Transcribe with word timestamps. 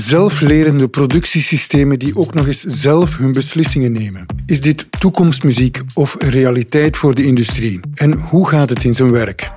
zelflerende 0.00 0.88
productiesystemen 0.88 1.98
die 1.98 2.16
ook 2.16 2.34
nog 2.34 2.46
eens 2.46 2.60
zelf 2.60 3.16
hun 3.16 3.32
beslissingen 3.32 3.92
nemen. 3.92 4.26
Is 4.46 4.60
dit 4.60 4.86
toekomstmuziek 4.98 5.80
of 5.94 6.16
realiteit 6.18 6.96
voor 6.96 7.14
de 7.14 7.24
industrie? 7.24 7.80
En 7.94 8.12
hoe 8.12 8.48
gaat 8.48 8.68
het 8.68 8.84
in 8.84 8.94
zijn 8.94 9.10
werk? 9.10 9.50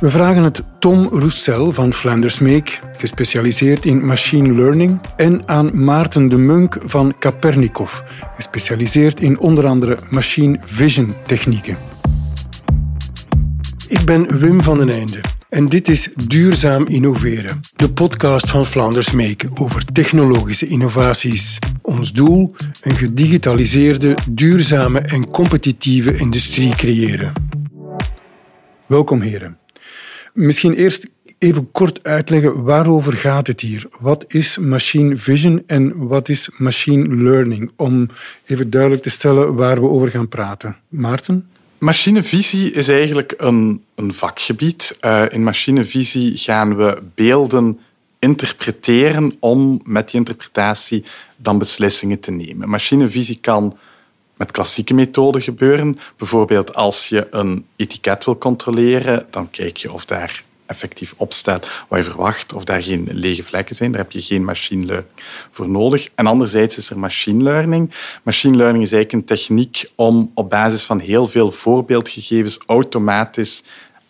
We 0.00 0.10
vragen 0.10 0.42
het 0.42 0.62
Tom 0.78 1.08
Roussel 1.08 1.72
van 1.72 1.92
Flanders 1.92 2.38
Make, 2.38 2.72
gespecialiseerd 2.98 3.84
in 3.84 4.06
machine 4.06 4.54
learning, 4.54 5.00
en 5.16 5.48
aan 5.48 5.84
Maarten 5.84 6.28
de 6.28 6.38
Munk 6.38 6.78
van 6.84 7.14
Capernikov, 7.18 8.00
gespecialiseerd 8.36 9.20
in 9.20 9.38
onder 9.38 9.66
andere 9.66 9.98
machine 10.10 10.58
vision 10.62 11.14
technieken. 11.26 11.76
Ik 13.88 14.04
ben 14.04 14.38
Wim 14.38 14.62
van 14.62 14.78
den 14.78 14.90
Einde 14.90 15.20
en 15.48 15.68
dit 15.68 15.88
is 15.88 16.10
Duurzaam 16.26 16.86
Innoveren, 16.86 17.60
de 17.76 17.92
podcast 17.92 18.50
van 18.50 18.66
Flanders 18.66 19.12
Make 19.12 19.48
over 19.54 19.84
technologische 19.84 20.66
innovaties. 20.66 21.58
Ons 21.82 22.12
doel: 22.12 22.54
een 22.82 22.96
gedigitaliseerde, 22.96 24.16
duurzame 24.30 25.00
en 25.00 25.30
competitieve 25.30 26.16
industrie 26.16 26.74
creëren. 26.74 27.32
Welkom 28.86 29.20
heren. 29.20 29.58
Misschien 30.32 30.74
eerst 30.74 31.08
even 31.38 31.70
kort 31.70 32.02
uitleggen 32.02 32.64
waarover 32.64 33.12
gaat 33.12 33.46
het 33.46 33.60
hier. 33.60 33.86
Wat 34.00 34.24
is 34.28 34.58
machine 34.58 35.16
vision 35.16 35.62
en 35.66 36.06
wat 36.06 36.28
is 36.28 36.50
machine 36.56 37.14
learning? 37.16 37.72
Om 37.76 38.08
even 38.46 38.70
duidelijk 38.70 39.02
te 39.02 39.10
stellen 39.10 39.54
waar 39.54 39.80
we 39.80 39.88
over 39.88 40.08
gaan 40.10 40.28
praten. 40.28 40.76
Maarten? 40.88 41.48
Machinevisie 41.78 42.72
is 42.72 42.88
eigenlijk 42.88 43.34
een, 43.36 43.84
een 43.94 44.14
vakgebied. 44.14 44.98
Uh, 45.00 45.24
in 45.28 45.42
machinevisie 45.42 46.36
gaan 46.36 46.76
we 46.76 47.02
beelden 47.14 47.80
interpreteren 48.18 49.36
om 49.38 49.80
met 49.84 50.10
die 50.10 50.18
interpretatie 50.18 51.04
dan 51.36 51.58
beslissingen 51.58 52.20
te 52.20 52.30
nemen. 52.30 52.68
Machinevisie 52.68 53.38
kan 53.40 53.78
met 54.36 54.50
klassieke 54.50 54.94
methoden 54.94 55.42
gebeuren. 55.42 55.98
Bijvoorbeeld 56.16 56.74
als 56.74 57.08
je 57.08 57.26
een 57.30 57.66
etiket 57.76 58.24
wil 58.24 58.38
controleren, 58.38 59.26
dan 59.30 59.50
kijk 59.50 59.76
je 59.76 59.92
of 59.92 60.04
daar 60.04 60.42
effectief 60.68 61.14
opstaat 61.16 61.84
wat 61.88 61.98
je 61.98 62.04
verwacht, 62.04 62.52
of 62.52 62.64
daar 62.64 62.82
geen 62.82 63.08
lege 63.12 63.42
vlekken 63.42 63.74
zijn. 63.74 63.92
Daar 63.92 64.00
heb 64.00 64.12
je 64.12 64.20
geen 64.20 64.44
machine 64.44 64.84
learning 64.84 65.12
voor 65.50 65.68
nodig. 65.68 66.08
En 66.14 66.26
anderzijds 66.26 66.76
is 66.76 66.90
er 66.90 66.98
machine 66.98 67.42
learning. 67.42 67.90
Machine 68.22 68.56
learning 68.56 68.84
is 68.84 68.92
eigenlijk 68.92 69.22
een 69.22 69.36
techniek 69.36 69.90
om 69.94 70.30
op 70.34 70.50
basis 70.50 70.82
van 70.82 70.98
heel 70.98 71.28
veel 71.28 71.52
voorbeeldgegevens 71.52 72.58
automatisch 72.66 73.62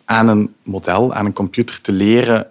aan 0.04 0.28
een 0.28 0.54
model, 0.62 1.14
aan 1.14 1.26
een 1.26 1.32
computer 1.32 1.80
te 1.80 1.92
leren 1.92 2.46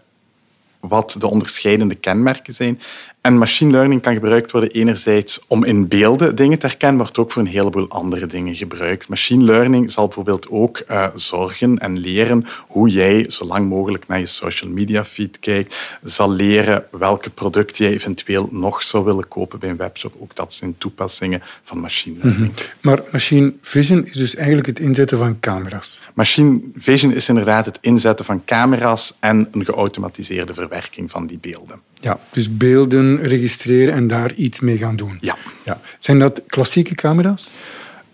wat 0.79 1.15
de 1.19 1.27
onderscheidende 1.27 1.95
kenmerken 1.95 2.53
zijn. 2.53 2.79
En 3.27 3.37
machine 3.37 3.71
learning 3.71 4.01
kan 4.01 4.13
gebruikt 4.13 4.51
worden 4.51 4.71
enerzijds 4.71 5.39
om 5.47 5.63
in 5.63 5.87
beelden 5.87 6.35
dingen 6.35 6.59
te 6.59 6.67
herkennen, 6.67 6.97
maar 6.97 7.05
wordt 7.05 7.19
ook 7.19 7.31
voor 7.31 7.41
een 7.41 7.47
heleboel 7.47 7.89
andere 7.89 8.25
dingen 8.25 8.55
gebruikt. 8.55 9.07
Machine 9.09 9.43
learning 9.43 9.91
zal 9.91 10.05
bijvoorbeeld 10.05 10.49
ook 10.49 10.83
uh, 10.89 11.07
zorgen 11.15 11.79
en 11.79 11.97
leren 11.97 12.45
hoe 12.67 12.89
jij 12.89 13.25
zo 13.29 13.45
lang 13.45 13.69
mogelijk 13.69 14.07
naar 14.07 14.19
je 14.19 14.25
social 14.25 14.71
media 14.71 15.05
feed 15.05 15.39
kijkt, 15.39 15.97
zal 16.03 16.31
leren 16.31 16.85
welke 16.91 17.29
producten 17.29 17.85
jij 17.85 17.93
eventueel 17.93 18.49
nog 18.51 18.83
zou 18.83 19.05
willen 19.05 19.27
kopen 19.27 19.59
bij 19.59 19.69
een 19.69 19.77
webshop. 19.77 20.13
Ook 20.19 20.35
dat 20.35 20.53
zijn 20.53 20.75
toepassingen 20.77 21.41
van 21.63 21.79
machine 21.79 22.17
learning. 22.21 22.51
Mhm. 22.51 22.61
Maar 22.81 23.01
machine 23.11 23.53
vision 23.61 24.05
is 24.05 24.17
dus 24.17 24.35
eigenlijk 24.35 24.67
het 24.67 24.79
inzetten 24.79 25.17
van 25.17 25.39
camera's. 25.39 25.99
Machine 26.13 26.59
vision 26.75 27.13
is 27.13 27.29
inderdaad 27.29 27.65
het 27.65 27.77
inzetten 27.81 28.25
van 28.25 28.45
camera's 28.45 29.13
en 29.19 29.47
een 29.51 29.65
geautomatiseerde 29.65 30.53
verwerking 30.53 31.11
van 31.11 31.27
die 31.27 31.37
beelden. 31.37 31.81
Ja, 31.99 32.19
dus 32.31 32.57
beelden 32.57 33.21
registreren 33.21 33.93
en 33.93 34.07
daar 34.07 34.33
iets 34.33 34.59
mee 34.59 34.77
gaan 34.77 34.95
doen. 34.95 35.17
Ja. 35.21 35.37
ja. 35.65 35.79
Zijn 35.97 36.19
dat 36.19 36.41
klassieke 36.47 36.95
camera's? 36.95 37.49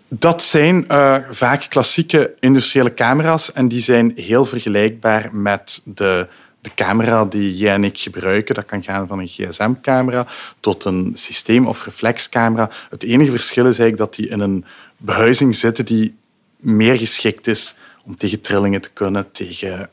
Dat 0.08 0.42
zijn 0.42 0.84
uh, 0.90 1.16
vaak 1.30 1.66
klassieke 1.68 2.34
industriële 2.38 2.94
camera's 2.94 3.52
en 3.52 3.68
die 3.68 3.80
zijn 3.80 4.12
heel 4.16 4.44
vergelijkbaar 4.44 5.28
met 5.32 5.82
de, 5.84 6.26
de 6.60 6.70
camera 6.74 7.24
die 7.24 7.56
jij 7.56 7.74
en 7.74 7.84
ik 7.84 7.98
gebruiken. 7.98 8.54
Dat 8.54 8.64
kan 8.64 8.82
gaan 8.82 9.06
van 9.06 9.18
een 9.18 9.28
gsm-camera 9.28 10.26
tot 10.60 10.84
een 10.84 11.12
systeem- 11.14 11.66
of 11.66 11.84
reflexcamera. 11.84 12.70
Het 12.90 13.02
enige 13.02 13.30
verschil 13.30 13.66
is 13.66 13.78
eigenlijk 13.78 13.98
dat 13.98 14.14
die 14.14 14.28
in 14.28 14.40
een 14.40 14.64
behuizing 14.96 15.54
zitten 15.54 15.84
die 15.84 16.14
meer 16.56 16.98
geschikt 16.98 17.46
is 17.46 17.74
om 18.04 18.16
tegen 18.16 18.40
trillingen 18.40 18.80
te 18.80 18.90
kunnen, 18.92 19.32
tegen 19.32 19.90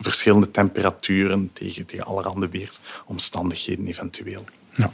verschillende 0.00 0.50
temperaturen, 0.50 1.50
tegen, 1.52 1.86
tegen 1.86 2.04
allerhande 2.04 2.48
weersomstandigheden 2.48 3.86
eventueel. 3.86 4.44
Ja. 4.74 4.92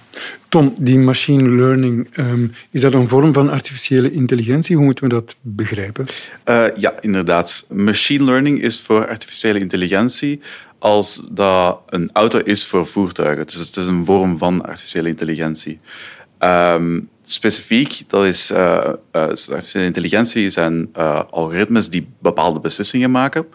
Tom, 0.49 0.75
die 0.79 0.99
machine 0.99 1.49
learning, 1.49 2.17
um, 2.17 2.53
is 2.71 2.81
dat 2.81 2.95
een 2.95 3.09
vorm 3.09 3.33
van 3.33 3.51
artificiële 3.51 4.11
intelligentie? 4.11 4.77
Hoe 4.77 4.85
moeten 4.85 5.05
we 5.05 5.11
dat 5.11 5.37
begrijpen? 5.41 6.07
Uh, 6.49 6.65
ja, 6.77 6.95
inderdaad. 7.01 7.67
Machine 7.73 8.25
learning 8.25 8.63
is 8.63 8.81
voor 8.81 9.09
artificiële 9.09 9.59
intelligentie 9.59 10.41
als 10.79 11.23
dat 11.31 11.81
een 11.87 12.11
auto 12.13 12.39
is 12.39 12.67
voor 12.67 12.87
voertuigen. 12.87 13.47
Dus 13.47 13.55
het 13.55 13.77
is 13.77 13.87
een 13.87 14.05
vorm 14.05 14.39
van 14.39 14.67
artificiële 14.67 15.09
intelligentie. 15.09 15.81
Um, 16.39 17.09
specifiek, 17.23 18.03
dat 18.07 18.25
is 18.25 18.51
uh, 18.51 18.59
uh, 18.59 19.23
artificiële 19.23 19.85
intelligentie 19.85 20.51
zijn 20.51 20.89
algoritmes 21.31 21.91
die 21.91 22.09
bepaalde 22.19 22.61
beslissingen 22.61 23.11
maken. 23.11 23.47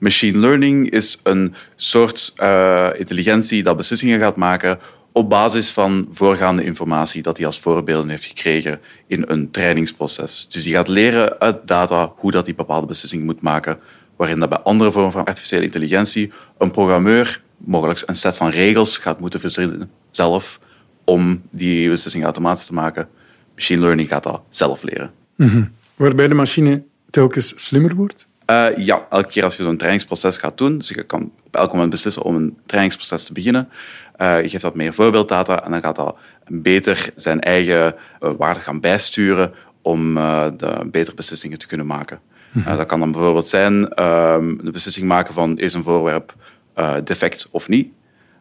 Machine 0.00 0.38
learning 0.38 0.90
is 0.90 1.20
een 1.22 1.54
soort 1.76 2.32
uh, 2.42 2.88
intelligentie 2.98 3.62
dat 3.62 3.76
beslissingen 3.76 4.20
gaat 4.20 4.36
maken 4.36 4.78
op 5.12 5.28
basis 5.28 5.70
van 5.70 6.08
voorgaande 6.12 6.64
informatie 6.64 7.22
dat 7.22 7.36
hij 7.36 7.46
als 7.46 7.60
voorbeelden 7.60 8.10
heeft 8.10 8.24
gekregen 8.24 8.80
in 9.06 9.24
een 9.26 9.50
trainingsproces. 9.50 10.46
Dus 10.48 10.62
die 10.62 10.74
gaat 10.74 10.88
leren 10.88 11.40
uit 11.40 11.66
data 11.66 12.12
hoe 12.16 12.30
dat 12.30 12.44
die 12.44 12.54
bepaalde 12.54 12.86
beslissing 12.86 13.24
moet 13.24 13.40
maken, 13.40 13.78
waarin 14.16 14.38
dat 14.38 14.48
bij 14.48 14.58
andere 14.58 14.92
vormen 14.92 15.12
van 15.12 15.24
artificiële 15.24 15.64
intelligentie 15.64 16.32
een 16.58 16.70
programmeur 16.70 17.42
mogelijk 17.56 18.02
een 18.06 18.16
set 18.16 18.36
van 18.36 18.50
regels 18.50 18.98
gaat 18.98 19.20
moeten 19.20 19.40
verzinnen 19.40 19.90
zelf 20.10 20.60
om 21.04 21.42
die 21.50 21.88
beslissing 21.88 22.24
automatisch 22.24 22.66
te 22.66 22.74
maken. 22.74 23.08
Machine 23.54 23.80
learning 23.80 24.08
gaat 24.08 24.22
dat 24.22 24.42
zelf 24.48 24.82
leren. 24.82 25.10
Mm 25.36 25.72
Waarbij 25.96 26.28
de 26.28 26.34
machine 26.34 26.82
telkens 27.10 27.52
slimmer 27.64 27.94
wordt? 27.94 28.26
Uh, 28.50 28.66
ja, 28.76 29.06
elke 29.10 29.28
keer 29.28 29.44
als 29.44 29.56
je 29.56 29.62
zo'n 29.62 29.76
trainingsproces 29.76 30.36
gaat 30.36 30.58
doen, 30.58 30.78
dus 30.78 30.88
je 30.88 31.02
kan 31.02 31.32
op 31.46 31.56
elk 31.56 31.72
moment 31.72 31.90
beslissen 31.90 32.22
om 32.22 32.34
een 32.34 32.58
trainingsproces 32.66 33.24
te 33.24 33.32
beginnen, 33.32 33.68
uh, 34.20 34.42
je 34.42 34.48
geeft 34.48 34.62
dat 34.62 34.74
meer 34.74 34.94
voorbeelddata 34.94 35.64
en 35.64 35.70
dan 35.70 35.80
gaat 35.80 35.96
dat 35.96 36.16
beter 36.46 37.10
zijn 37.14 37.40
eigen 37.40 37.94
uh, 38.20 38.30
waarde 38.36 38.60
gaan 38.60 38.80
bijsturen 38.80 39.52
om 39.82 40.14
de 40.56 40.88
betere 40.90 41.16
beslissingen 41.16 41.58
te 41.58 41.66
kunnen 41.66 41.86
maken. 41.86 42.20
Mhm. 42.50 42.76
dat 42.76 42.86
kan 42.86 43.00
dan 43.00 43.12
bijvoorbeeld 43.12 43.48
zijn 43.48 43.88
ehm, 43.88 44.56
de 44.62 44.70
beslissing 44.70 45.06
maken 45.06 45.34
van 45.34 45.58
is 45.58 45.74
een 45.74 45.82
voorwerp 45.82 46.34
defect 47.04 47.48
of 47.50 47.68
niet. 47.68 47.88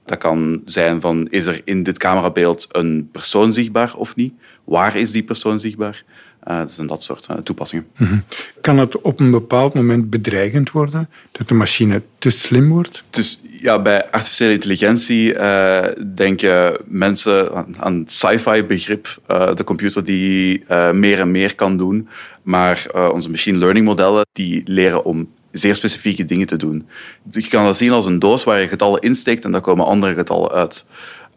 Dat 0.06 0.18
kan 0.18 0.62
zijn 0.66 1.02
van 1.02 1.28
is 1.28 1.46
er 1.46 1.62
in 1.64 1.84
dit 1.84 1.97
camerabeeld 1.97 2.68
een 2.72 3.09
persoon 3.12 3.53
zichtbaar 3.53 3.96
of 3.96 4.16
niet? 4.16 4.34
Waar 4.64 4.96
is 4.96 5.12
die 5.12 5.24
persoon 5.24 5.59
zichtbaar? 5.59 6.03
Uh, 6.48 6.58
dat 6.58 6.72
zijn 6.72 6.88
dat 6.88 7.04
soort 7.04 7.28
uh, 7.32 7.38
toepassingen. 7.38 7.88
Mhm. 7.98 8.18
Kan 8.62 8.78
het 8.78 9.02
op 9.02 9.20
een 9.20 9.32
bepaald 9.32 9.74
moment 9.74 10.10
bedreigend 10.10 10.72
worden 10.72 11.10
dat 11.32 11.48
de 11.48 11.54
machine 11.54 12.02
te 12.18 12.30
slim 12.30 12.70
wordt? 12.70 13.04
Dus 13.10 13.42
ja, 13.62 13.82
bij 13.82 14.12
artificiële 14.12 14.52
intelligentie 14.54 15.34
uh, 15.34 15.80
denken 16.16 16.78
mensen 16.86 17.56
aan, 17.56 17.76
aan 17.80 18.00
het 18.00 18.12
sci-fi 18.12 18.64
begrip, 18.64 19.22
de 19.56 19.64
computer 19.64 20.04
die 20.04 20.64
meer 20.94 21.20
en 21.20 21.32
meer 21.32 21.56
kan 21.56 21.78
doen. 21.78 22.08
Maar 22.42 22.86
onze 23.14 23.30
machine 23.30 23.58
learning 23.58 23.86
modellen 23.86 24.26
die 24.34 24.62
leren 24.66 25.06
om 25.06 25.30
zeer 25.52 25.76
specifieke 25.76 26.26
dingen 26.26 26.48
te 26.48 26.58
doen. 26.58 26.88
Je 27.32 27.48
kan 27.48 27.64
dat 27.64 27.78
zien 27.78 27.92
als 27.92 28.06
een 28.06 28.20
doos 28.20 28.44
waar 28.44 28.62
je 28.62 28.68
getallen 28.68 29.02
insteekt 29.02 29.46
en 29.46 29.52
daar 29.52 29.62
komen 29.62 29.86
andere 29.86 30.14
getallen 30.14 30.52
uit. 30.52 30.85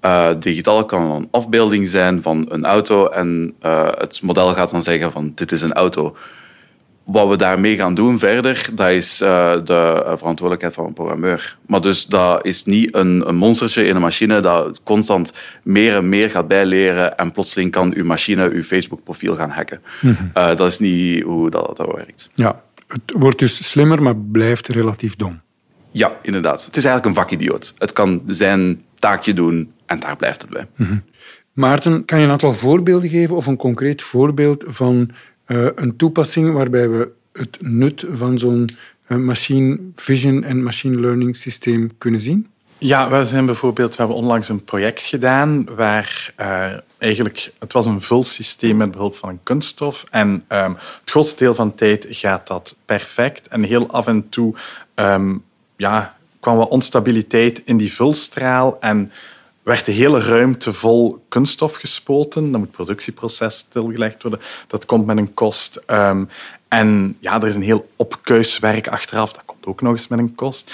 Uh, 0.04 0.28
digitaal 0.38 0.84
kan 0.84 1.10
een 1.10 1.28
afbeelding 1.30 1.88
zijn 1.88 2.22
van 2.22 2.46
een 2.48 2.64
auto 2.64 3.08
en 3.08 3.54
uh, 3.62 3.88
het 3.98 4.22
model 4.22 4.54
gaat 4.54 4.70
dan 4.70 4.82
zeggen 4.82 5.12
van 5.12 5.32
dit 5.34 5.52
is 5.52 5.62
een 5.62 5.72
auto. 5.72 6.16
Wat 7.04 7.28
we 7.28 7.36
daarmee 7.36 7.76
gaan 7.76 7.94
doen 7.94 8.18
verder, 8.18 8.68
dat 8.74 8.90
is 8.90 9.22
uh, 9.22 9.52
de 9.64 10.02
verantwoordelijkheid 10.16 10.74
van 10.74 10.86
een 10.86 10.92
programmeur. 10.92 11.58
Maar 11.66 11.80
dus 11.80 12.06
dat 12.06 12.46
is 12.46 12.64
niet 12.64 12.94
een, 12.94 13.28
een, 13.28 13.36
monstertje 13.36 13.84
in 13.84 13.94
een 13.94 14.00
machine 14.00 14.40
dat 14.40 14.80
constant 14.82 15.32
meer 15.62 15.96
en 15.96 16.08
meer 16.08 16.30
gaat 16.30 16.48
bijleren 16.48 17.16
en 17.16 17.32
plotseling 17.32 17.70
kan 17.70 17.94
uw 17.94 18.04
machine 18.04 18.50
uw 18.50 18.62
Facebook-profiel 18.62 19.34
gaan 19.34 19.50
hacken. 19.50 19.80
Mm 20.00 20.16
-hmm. 20.16 20.56
dat 20.56 20.70
is 20.70 20.78
niet 20.78 21.22
hoe 21.22 21.50
dat, 21.50 21.76
dat 21.76 21.92
werkt. 21.94 22.30
Ja, 22.34 22.62
het 22.86 23.12
wordt 23.16 23.38
dus 23.38 23.68
slimmer, 23.68 24.02
maar 24.02 24.16
blijft 24.16 24.68
relatief 24.68 25.16
dom. 25.16 25.40
Ja, 25.92 26.18
inderdaad. 26.22 26.64
Het 26.64 26.76
is 26.76 26.84
eigenlijk 26.84 27.16
een 27.16 27.22
vakidioot. 27.22 27.74
Het 27.78 27.92
kan 27.92 28.22
zijn 28.26 28.82
taakje 28.94 29.34
doen 29.34 29.72
en 29.86 30.00
daar 30.00 30.16
blijft 30.16 30.42
het 30.42 30.50
bij. 30.50 30.66
Mhm. 30.76 30.96
Maarten, 31.52 32.04
kan 32.04 32.18
je 32.18 32.24
een 32.24 32.30
aantal 32.30 32.54
voorbeelden 32.54 33.08
geven 33.08 33.36
of 33.36 33.46
een 33.46 33.56
concreet 33.56 34.02
voorbeeld 34.02 34.64
van 34.66 35.10
uh, 35.46 35.68
een 35.74 35.96
toepassing 35.96 36.52
waarbij 36.52 36.88
we 36.88 37.10
het 37.32 37.58
nut 37.60 38.04
van 38.12 38.38
zo'n 38.38 38.68
uh, 39.08 39.18
machine 39.18 39.78
vision 39.96 40.44
en 40.44 40.62
machine 40.62 41.00
learning 41.00 41.36
systeem 41.36 41.90
kunnen 41.98 42.20
zien? 42.20 42.46
Ja, 42.78 43.10
we 43.10 43.24
zijn 43.24 43.46
bijvoorbeeld, 43.46 43.90
we 43.90 43.96
hebben 43.96 44.16
onlangs 44.16 44.48
een 44.48 44.64
project 44.64 45.00
gedaan 45.00 45.64
waar 45.76 46.32
uh, 46.40 46.66
eigenlijk, 46.98 47.52
het 47.58 47.72
was 47.72 47.86
een 47.86 48.00
vulsysteem 48.00 48.76
met 48.76 48.90
behulp 48.90 49.16
van 49.16 49.28
een 49.28 49.40
kunststof. 49.42 50.04
En 50.10 50.44
um, 50.48 50.72
het 50.74 51.10
grootste 51.10 51.44
deel 51.44 51.54
van 51.54 51.68
de 51.68 51.74
tijd 51.74 52.06
gaat 52.08 52.46
dat 52.46 52.76
perfect. 52.84 53.48
En 53.48 53.62
heel 53.62 53.90
af 53.90 54.06
en 54.06 54.28
toe 54.28 54.54
um, 54.94 55.44
ja, 55.76 56.16
kwam 56.40 56.56
wat 56.56 56.68
onstabiliteit 56.68 57.62
in 57.64 57.76
die 57.76 57.92
vulstraal 57.92 58.76
en 58.80 59.12
werd 59.62 59.86
de 59.86 59.92
hele 59.92 60.20
ruimte 60.20 60.72
vol 60.72 61.24
kunststof 61.28 61.74
gespoten. 61.74 62.42
Dan 62.42 62.60
moet 62.60 62.68
het 62.68 62.76
productieproces 62.76 63.56
stilgelegd 63.56 64.22
worden. 64.22 64.40
Dat 64.66 64.84
komt 64.84 65.06
met 65.06 65.16
een 65.16 65.34
kost. 65.34 65.82
Um, 65.86 66.28
en 66.68 67.16
ja, 67.20 67.40
er 67.40 67.46
is 67.46 67.54
een 67.54 67.62
heel 67.62 67.88
opkuiswerk 67.96 68.88
achteraf. 68.88 69.32
Dat 69.32 69.42
komt 69.44 69.66
ook 69.66 69.80
nog 69.80 69.92
eens 69.92 70.08
met 70.08 70.18
een 70.18 70.34
kost. 70.34 70.72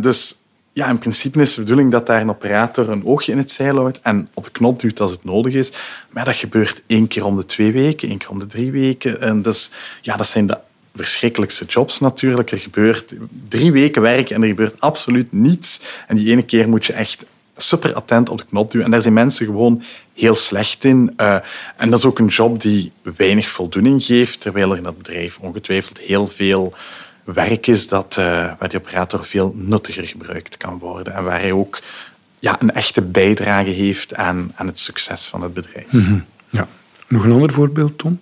dus 0.00 0.36
ja, 0.74 0.88
in 0.88 0.98
principe 0.98 1.40
is 1.40 1.54
de 1.54 1.60
bedoeling 1.60 1.90
dat 1.90 2.06
daar 2.06 2.20
een 2.20 2.30
operator 2.30 2.90
een 2.90 3.06
oogje 3.06 3.32
in 3.32 3.38
het 3.38 3.50
zeil 3.50 3.76
houdt 3.76 4.00
en 4.00 4.28
op 4.34 4.44
de 4.44 4.50
knop 4.50 4.80
duwt 4.80 5.00
als 5.00 5.10
het 5.10 5.24
nodig 5.24 5.54
is. 5.54 5.72
Maar 6.10 6.24
dat 6.24 6.36
gebeurt 6.36 6.82
één 6.86 7.08
keer 7.08 7.24
om 7.24 7.36
de 7.36 7.46
twee 7.46 7.72
weken, 7.72 8.08
één 8.08 8.18
keer 8.18 8.28
om 8.28 8.38
de 8.38 8.46
drie 8.46 8.72
weken. 8.72 9.20
En 9.20 9.42
dus, 9.42 9.70
ja, 10.00 10.16
dat 10.16 10.26
zijn 10.26 10.46
de 10.46 10.58
verschrikkelijkste 10.94 11.64
jobs 11.64 12.00
natuurlijk. 12.00 12.50
Er 12.50 12.58
gebeurt 12.58 13.14
drie 13.48 13.72
weken 13.72 14.02
werk 14.02 14.30
en 14.30 14.42
er 14.42 14.48
gebeurt 14.48 14.80
absoluut 14.80 15.32
niets. 15.32 15.80
En 16.06 16.16
die 16.16 16.30
ene 16.30 16.44
keer 16.44 16.68
moet 16.68 16.86
je 16.86 16.92
echt 16.92 17.24
super 17.56 17.94
attent 17.94 18.28
op 18.28 18.38
de 18.38 18.44
knop 18.44 18.70
duwen. 18.70 18.86
En 18.86 18.92
daar 18.92 19.02
zijn 19.02 19.14
mensen 19.14 19.46
gewoon 19.46 19.82
heel 20.14 20.34
slecht 20.34 20.84
in. 20.84 21.14
Uh, 21.16 21.36
en 21.76 21.90
dat 21.90 21.98
is 21.98 22.04
ook 22.04 22.18
een 22.18 22.26
job 22.26 22.60
die 22.60 22.92
weinig 23.16 23.48
voldoening 23.48 24.04
geeft, 24.04 24.40
terwijl 24.40 24.70
er 24.70 24.76
in 24.76 24.82
dat 24.82 24.98
bedrijf 24.98 25.38
ongetwijfeld 25.38 25.98
heel 25.98 26.26
veel 26.26 26.74
werk 27.24 27.66
is 27.66 27.88
dat, 27.88 28.16
uh, 28.18 28.24
waar 28.58 28.68
die 28.68 28.78
operator 28.78 29.24
veel 29.24 29.54
nuttiger 29.56 30.06
gebruikt 30.06 30.56
kan 30.56 30.78
worden 30.78 31.14
en 31.14 31.24
waar 31.24 31.40
hij 31.40 31.52
ook 31.52 31.80
ja, 32.38 32.56
een 32.60 32.72
echte 32.72 33.02
bijdrage 33.02 33.70
heeft 33.70 34.14
aan, 34.14 34.52
aan 34.54 34.66
het 34.66 34.78
succes 34.78 35.26
van 35.26 35.42
het 35.42 35.54
bedrijf. 35.54 35.86
Mhm. 35.90 36.18
ja. 36.48 36.68
Nog 37.08 37.24
een 37.24 37.32
ander 37.32 37.52
voorbeeld, 37.52 37.98
Tom? 37.98 38.18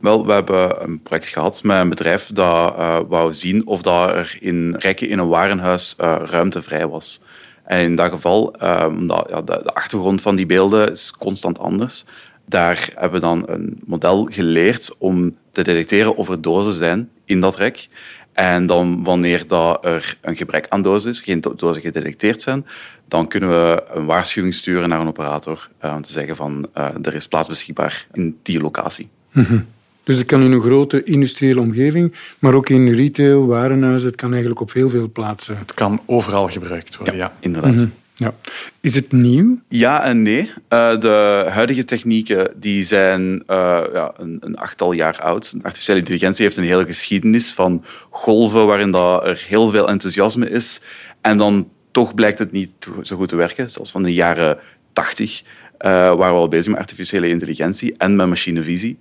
Wel, 0.00 0.26
we 0.26 0.32
hebben 0.32 0.82
een 0.82 1.02
project 1.02 1.28
gehad 1.28 1.62
met 1.62 1.80
een 1.80 1.88
bedrijf 1.88 2.26
dat 2.26 2.78
uh, 2.78 2.98
wou 3.08 3.32
zien 3.32 3.66
of 3.66 3.82
dat 3.82 4.10
er 4.10 4.36
in 4.40 4.74
Rekken 4.78 5.08
in 5.08 5.18
een 5.18 5.28
warenhuis 5.28 5.96
uh, 6.00 6.16
ruimte 6.24 6.62
vrij 6.62 6.88
was. 6.88 7.20
En 7.64 7.80
in 7.80 7.96
dat 7.96 8.10
geval, 8.10 8.54
omdat 8.88 9.26
ja, 9.30 9.42
de, 9.42 9.74
achtergrond 9.74 10.22
van 10.22 10.36
die 10.36 10.46
beelden 10.46 10.90
is 10.90 11.12
constant 11.18 11.58
anders, 11.58 12.04
daar 12.46 12.90
hebben 12.94 13.20
we 13.20 13.26
dan 13.26 13.44
een 13.46 13.80
model 13.86 14.28
geleerd 14.30 14.94
om 14.98 15.36
te 15.52 15.62
detecteren 15.62 16.16
of 16.16 16.28
er 16.28 16.40
dozen 16.40 16.72
zijn 16.72 17.10
in 17.24 17.40
dat 17.40 17.56
rek. 17.56 17.88
En 18.32 18.66
dan 18.66 19.04
wanneer 19.04 19.46
dat 19.46 19.84
er 19.84 20.16
een 20.20 20.36
gebrek 20.36 20.66
aan 20.68 20.82
dozen 20.82 21.10
is, 21.10 21.20
geen 21.20 21.44
dozen 21.56 21.82
gedetecteerd 21.82 22.42
zijn, 22.42 22.66
dan 23.08 23.28
kunnen 23.28 23.50
we 23.50 23.84
een 23.94 24.06
waarschuwing 24.06 24.54
sturen 24.54 24.88
naar 24.88 25.00
een 25.00 25.08
operator 25.08 25.68
uh, 25.84 25.92
om 25.94 26.02
te 26.02 26.12
zeggen 26.12 26.36
van 26.36 26.68
er 27.02 27.14
is 27.14 27.28
plaats 27.28 27.48
beschikbaar 27.48 28.06
in 28.12 28.38
die 28.42 28.60
locatie. 28.60 29.08
Mm 29.32 29.66
Dus 30.04 30.16
het 30.16 30.26
kan 30.26 30.42
in 30.42 30.52
een 30.52 30.60
grote 30.60 31.04
industriële 31.04 31.60
omgeving, 31.60 32.14
maar 32.38 32.54
ook 32.54 32.68
in 32.68 32.92
retail, 32.92 33.46
warenhuizen, 33.46 34.08
het 34.08 34.16
kan 34.16 34.30
eigenlijk 34.30 34.60
op 34.60 34.72
heel 34.72 34.90
veel 34.90 35.10
plaatsen. 35.10 35.58
Het 35.58 35.74
kan 35.74 36.00
overal 36.06 36.48
gebruikt 36.48 36.96
worden, 36.96 37.16
ja. 37.16 37.32
Inderdaad. 37.40 37.74
Mhm. 37.74 37.86
Ja. 38.20 38.34
Is 38.80 38.94
het 38.94 39.12
nieuw? 39.12 39.60
Ja 39.68 40.04
en 40.04 40.22
nee. 40.22 40.50
Uh, 40.68 40.98
de 40.98 41.46
huidige 41.48 41.84
technieken 41.84 42.52
die 42.56 42.84
zijn 42.84 43.32
uh, 43.32 43.80
ja, 43.92 44.12
een, 44.16 44.36
een, 44.40 44.56
achttal 44.56 44.92
jaar 44.92 45.20
oud. 45.20 45.54
Artificiële 45.62 45.98
intelligentie 45.98 46.44
heeft 46.44 46.56
een 46.56 46.64
hele 46.64 46.84
geschiedenis 46.84 47.52
van 47.52 47.84
golven 48.10 48.66
waarin 48.66 48.90
dat 48.90 49.26
er 49.26 49.44
heel 49.48 49.70
veel 49.70 49.88
enthousiasme 49.88 50.50
is. 50.50 50.80
En 51.20 51.38
dan 51.38 51.68
toch 51.90 52.14
blijkt 52.14 52.38
het 52.38 52.52
niet 52.52 52.72
zo 53.02 53.16
goed 53.16 53.28
te 53.28 53.36
werken. 53.36 53.70
Zoals 53.70 53.90
van 53.90 54.02
de 54.02 54.14
jaren 54.14 54.58
80 54.92 55.42
uh, 55.42 55.46
waren 55.90 56.16
we 56.16 56.40
al 56.40 56.48
bezig 56.48 56.70
met 56.70 56.80
artificiële 56.80 57.28
intelligentie 57.28 57.94
en 57.98 58.16
met 58.16 58.28
machinevisie. 58.28 58.98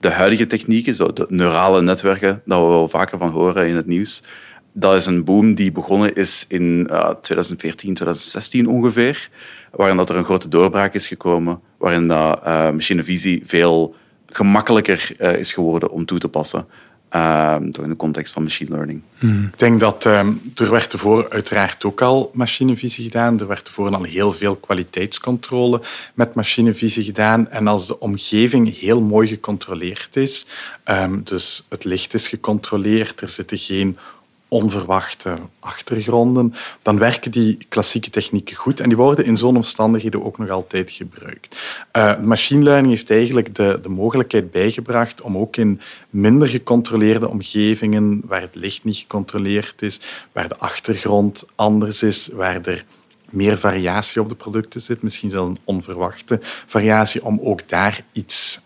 De 0.00 0.10
huidige 0.10 0.46
technieken, 0.46 0.94
zo 0.94 1.12
de 1.12 1.26
neurale 1.28 1.82
netwerken, 1.82 2.42
dat 2.44 2.60
we 2.60 2.66
wel 2.66 2.88
vaker 2.88 3.18
van 3.18 3.30
horen 3.30 3.68
in 3.68 3.76
het 3.76 3.86
nieuws, 3.86 4.22
dat 4.72 4.94
is 4.94 5.06
een 5.06 5.24
boom 5.24 5.54
die 5.54 5.72
begonnen 5.72 6.14
is 6.14 6.44
in 6.48 6.88
uh, 6.90 7.08
2014, 7.08 7.94
2016 7.94 8.68
ongeveer, 8.68 9.30
waarin 9.72 9.96
dat 9.96 10.10
er 10.10 10.16
een 10.16 10.24
grote 10.24 10.48
doorbraak 10.48 10.94
is 10.94 11.08
gekomen, 11.08 11.60
waarin 11.78 12.08
dat, 12.08 12.40
uh, 12.46 12.70
machinevisie 12.70 13.42
veel 13.44 13.94
gemakkelijker 14.26 15.10
uh, 15.18 15.36
is 15.36 15.52
geworden 15.52 15.90
om 15.90 16.04
toe 16.04 16.18
te 16.18 16.28
passen. 16.28 16.66
Uh, 17.14 17.56
in 17.60 17.88
de 17.88 17.96
context 17.96 18.32
van 18.32 18.42
machine 18.42 18.70
learning. 18.70 19.02
Hmm. 19.18 19.44
Ik 19.44 19.58
denk 19.58 19.80
dat 19.80 20.04
um, 20.04 20.52
er 20.54 20.70
werd 20.70 20.92
ervoor 20.92 21.30
uiteraard 21.30 21.84
ook 21.84 22.00
al 22.00 22.30
machinevisie 22.34 23.04
gedaan. 23.04 23.40
Er 23.40 23.46
werd 23.46 23.66
ervoor 23.66 23.94
al 23.94 24.02
heel 24.02 24.32
veel 24.32 24.56
kwaliteitscontrole 24.56 25.80
met 26.14 26.34
machinevisie 26.34 27.04
gedaan. 27.04 27.50
En 27.50 27.66
als 27.66 27.86
de 27.86 28.00
omgeving 28.00 28.78
heel 28.78 29.00
mooi 29.00 29.28
gecontroleerd 29.28 30.16
is, 30.16 30.46
um, 30.84 31.20
dus 31.24 31.66
het 31.68 31.84
licht 31.84 32.14
is 32.14 32.28
gecontroleerd, 32.28 33.20
er 33.20 33.28
zitten 33.28 33.58
geen 33.58 33.98
onverwachte 34.50 35.36
achtergronden, 35.60 36.54
dan 36.82 36.98
werken 36.98 37.30
die 37.30 37.58
klassieke 37.68 38.10
technieken 38.10 38.56
goed 38.56 38.80
en 38.80 38.88
die 38.88 38.96
worden 38.96 39.24
in 39.24 39.36
zo'n 39.36 39.56
omstandigheden 39.56 40.24
ook 40.24 40.38
nog 40.38 40.50
altijd 40.50 40.90
gebruikt. 40.90 41.60
Uh, 41.96 42.18
machine 42.18 42.62
learning 42.62 42.88
heeft 42.88 43.10
eigenlijk 43.10 43.54
de, 43.54 43.78
de 43.82 43.88
mogelijkheid 43.88 44.50
bijgebracht 44.50 45.20
om 45.20 45.36
ook 45.36 45.56
in 45.56 45.80
minder 46.10 46.48
gecontroleerde 46.48 47.28
omgevingen, 47.28 48.22
waar 48.24 48.40
het 48.40 48.54
licht 48.54 48.84
niet 48.84 48.96
gecontroleerd 48.96 49.82
is, 49.82 50.00
waar 50.32 50.48
de 50.48 50.58
achtergrond 50.58 51.44
anders 51.54 52.02
is, 52.02 52.28
waar 52.32 52.60
er 52.62 52.84
meer 53.30 53.58
variatie 53.58 54.20
op 54.20 54.28
de 54.28 54.34
producten 54.34 54.80
zit, 54.80 55.02
misschien 55.02 55.30
zelfs 55.30 55.50
een 55.50 55.58
onverwachte 55.64 56.38
variatie, 56.66 57.24
om 57.24 57.40
ook 57.42 57.68
daar 57.68 58.04
iets 58.12 58.60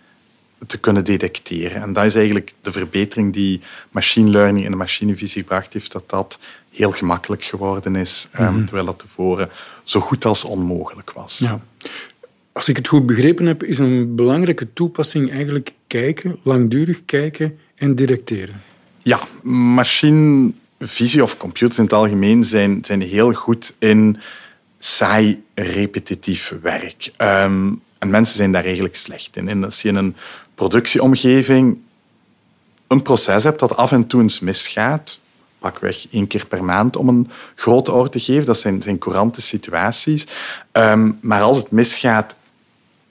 te 0.66 0.78
kunnen 0.78 1.04
detecteren. 1.04 1.82
En 1.82 1.92
dat 1.92 2.04
is 2.04 2.14
eigenlijk 2.14 2.54
de 2.60 2.72
verbetering 2.72 3.32
die 3.32 3.60
machine 3.90 4.30
learning 4.30 4.64
en 4.64 4.70
de 4.70 4.76
machinevisie 4.76 5.42
gebracht 5.42 5.72
heeft, 5.72 5.92
dat 5.92 6.10
dat 6.10 6.38
heel 6.70 6.90
gemakkelijk 6.90 7.44
geworden 7.44 7.96
is, 7.96 8.28
mm 8.38 8.64
terwijl 8.64 8.86
dat 8.86 8.98
tevoren 8.98 9.50
zo 9.84 10.00
goed 10.00 10.24
als 10.24 10.44
onmogelijk 10.44 11.12
was. 11.12 11.38
Ja. 11.38 11.60
Als 12.52 12.68
ik 12.68 12.76
het 12.76 12.88
goed 12.88 13.06
begrepen 13.06 13.46
heb, 13.46 13.62
is 13.62 13.78
een 13.78 14.14
belangrijke 14.14 14.72
toepassing 14.72 15.30
eigenlijk 15.30 15.72
kijken, 15.86 16.38
langdurig 16.42 17.04
kijken 17.04 17.58
en 17.74 17.94
detecteren. 17.94 18.60
Ja, 19.02 19.20
machinevisie 19.42 21.22
of 21.22 21.36
computers 21.36 21.78
in 21.78 21.84
het 21.84 21.92
algemeen 21.92 22.44
zijn, 22.44 22.78
zijn 22.84 23.00
heel 23.00 23.32
goed 23.32 23.74
in 23.78 24.16
saai, 24.78 25.42
repetitief 25.54 26.54
werk. 26.62 27.12
Ehm, 27.16 27.72
en 27.98 28.10
mensen 28.10 28.36
zijn 28.36 28.52
daar 28.52 28.64
eigenlijk 28.64 28.96
slecht 28.96 29.36
in. 29.36 29.48
En 29.48 29.64
als 29.64 29.82
je 29.82 29.88
een 29.88 30.16
productieomgeving 30.54 31.78
een 32.86 33.02
proces 33.02 33.44
hebt 33.44 33.60
dat 33.60 33.76
af 33.76 33.92
en 33.92 34.06
toe 34.06 34.22
eens 34.22 34.40
misgaat, 34.40 35.18
pakweg 35.58 36.06
één 36.10 36.26
keer 36.26 36.46
per 36.46 36.64
maand 36.64 36.96
om 36.96 37.08
een 37.08 37.30
grote 37.54 37.92
orde 37.92 38.10
te 38.10 38.20
geven, 38.20 38.44
dat 38.44 38.58
zijn, 38.58 38.82
zijn 38.82 38.98
courante 38.98 39.40
situaties. 39.40 40.26
Um, 40.72 41.18
maar 41.20 41.42
als 41.42 41.56
het 41.56 41.70
misgaat, 41.70 42.34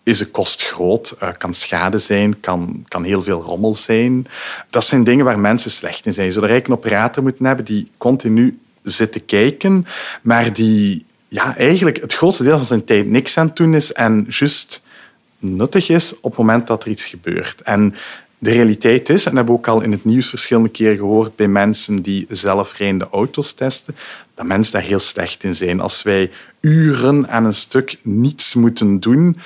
is 0.03 0.17
de 0.17 0.25
kost 0.25 0.63
groot, 0.63 1.15
uh, 1.23 1.29
kan 1.37 1.53
schade 1.53 1.97
zijn, 1.97 2.39
kan, 2.39 2.85
kan 2.87 3.03
heel 3.03 3.23
veel 3.23 3.41
rommel 3.41 3.75
zijn. 3.75 4.27
Dat 4.69 4.85
zijn 4.85 5.03
dingen 5.03 5.25
waar 5.25 5.39
mensen 5.39 5.71
slecht 5.71 6.05
in 6.05 6.13
zijn. 6.13 6.27
Je 6.27 6.33
zou 6.33 6.45
eigenlijk 6.47 6.73
een 6.73 6.85
operator 6.85 7.23
moeten 7.23 7.45
hebben 7.45 7.65
die 7.65 7.91
continu 7.97 8.59
zit 8.83 9.11
te 9.11 9.19
kijken, 9.19 9.85
maar 10.21 10.53
die 10.53 11.05
ja, 11.27 11.57
eigenlijk 11.57 12.01
het 12.01 12.13
grootste 12.13 12.43
deel 12.43 12.57
van 12.57 12.65
zijn 12.65 12.83
tijd 12.83 13.07
niks 13.07 13.37
aan 13.37 13.47
het 13.47 13.55
doen 13.55 13.75
is 13.75 13.93
en 13.93 14.25
juist 14.29 14.82
nuttig 15.43 15.89
is 15.89 16.15
op 16.19 16.31
het 16.31 16.39
moment 16.39 16.67
dat 16.67 16.83
er 16.83 16.89
iets 16.89 17.05
gebeurt. 17.05 17.61
En 17.61 17.95
de 18.43 18.51
realiteit 18.51 19.09
is, 19.09 19.25
en 19.25 19.31
dat 19.31 19.33
hebben 19.33 19.53
we 19.53 19.59
ook 19.59 19.67
al 19.67 19.81
in 19.81 19.91
het 19.91 20.05
nieuws 20.05 20.29
verschillende 20.29 20.69
keren 20.69 20.97
gehoord 20.97 21.35
bij 21.35 21.47
mensen 21.47 22.01
die 22.01 22.25
zelfrijdende 22.29 23.07
auto's 23.11 23.53
testen, 23.53 23.95
dat 24.35 24.45
mensen 24.45 24.73
daar 24.73 24.81
heel 24.81 24.99
slecht 24.99 25.43
in 25.43 25.55
zijn. 25.55 25.79
Als 25.79 26.03
wij 26.03 26.31
uren 26.59 27.29
aan 27.29 27.45
een 27.45 27.53
stuk 27.53 27.97
niets 28.01 28.53
moeten 28.53 28.99
doen, 28.99 29.37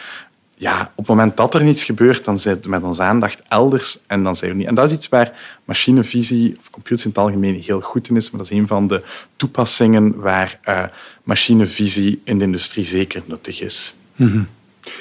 ja, 0.55 0.81
op 0.81 0.97
het 0.97 1.07
moment 1.07 1.37
dat 1.37 1.53
er 1.53 1.63
niets 1.63 1.83
gebeurt, 1.83 2.25
dan 2.25 2.39
zijn 2.39 2.57
we 2.61 2.69
met 2.69 2.83
onze 2.83 3.03
aandacht 3.03 3.41
elders 3.47 3.99
en 4.07 4.23
dan 4.23 4.35
zijn 4.35 4.51
we 4.51 4.57
niet. 4.57 4.67
En 4.67 4.75
dat 4.75 4.91
is 4.91 4.97
iets 4.97 5.09
waar 5.09 5.59
machinevisie 5.65 6.55
of 6.59 6.69
computers 6.69 7.03
in 7.03 7.09
het 7.09 7.19
algemeen 7.19 7.55
heel 7.55 7.81
goed 7.81 8.09
in 8.09 8.15
is, 8.15 8.31
maar 8.31 8.41
dat 8.41 8.51
is 8.51 8.57
een 8.57 8.67
van 8.67 8.87
de 8.87 9.03
toepassingen 9.35 10.15
waar 10.15 10.59
uh, 10.65 10.83
machinevisie 11.23 12.21
in 12.23 12.37
de 12.37 12.43
industrie 12.43 12.85
zeker 12.85 13.21
nuttig 13.25 13.61
is. 13.61 13.95
Mm 14.15 14.47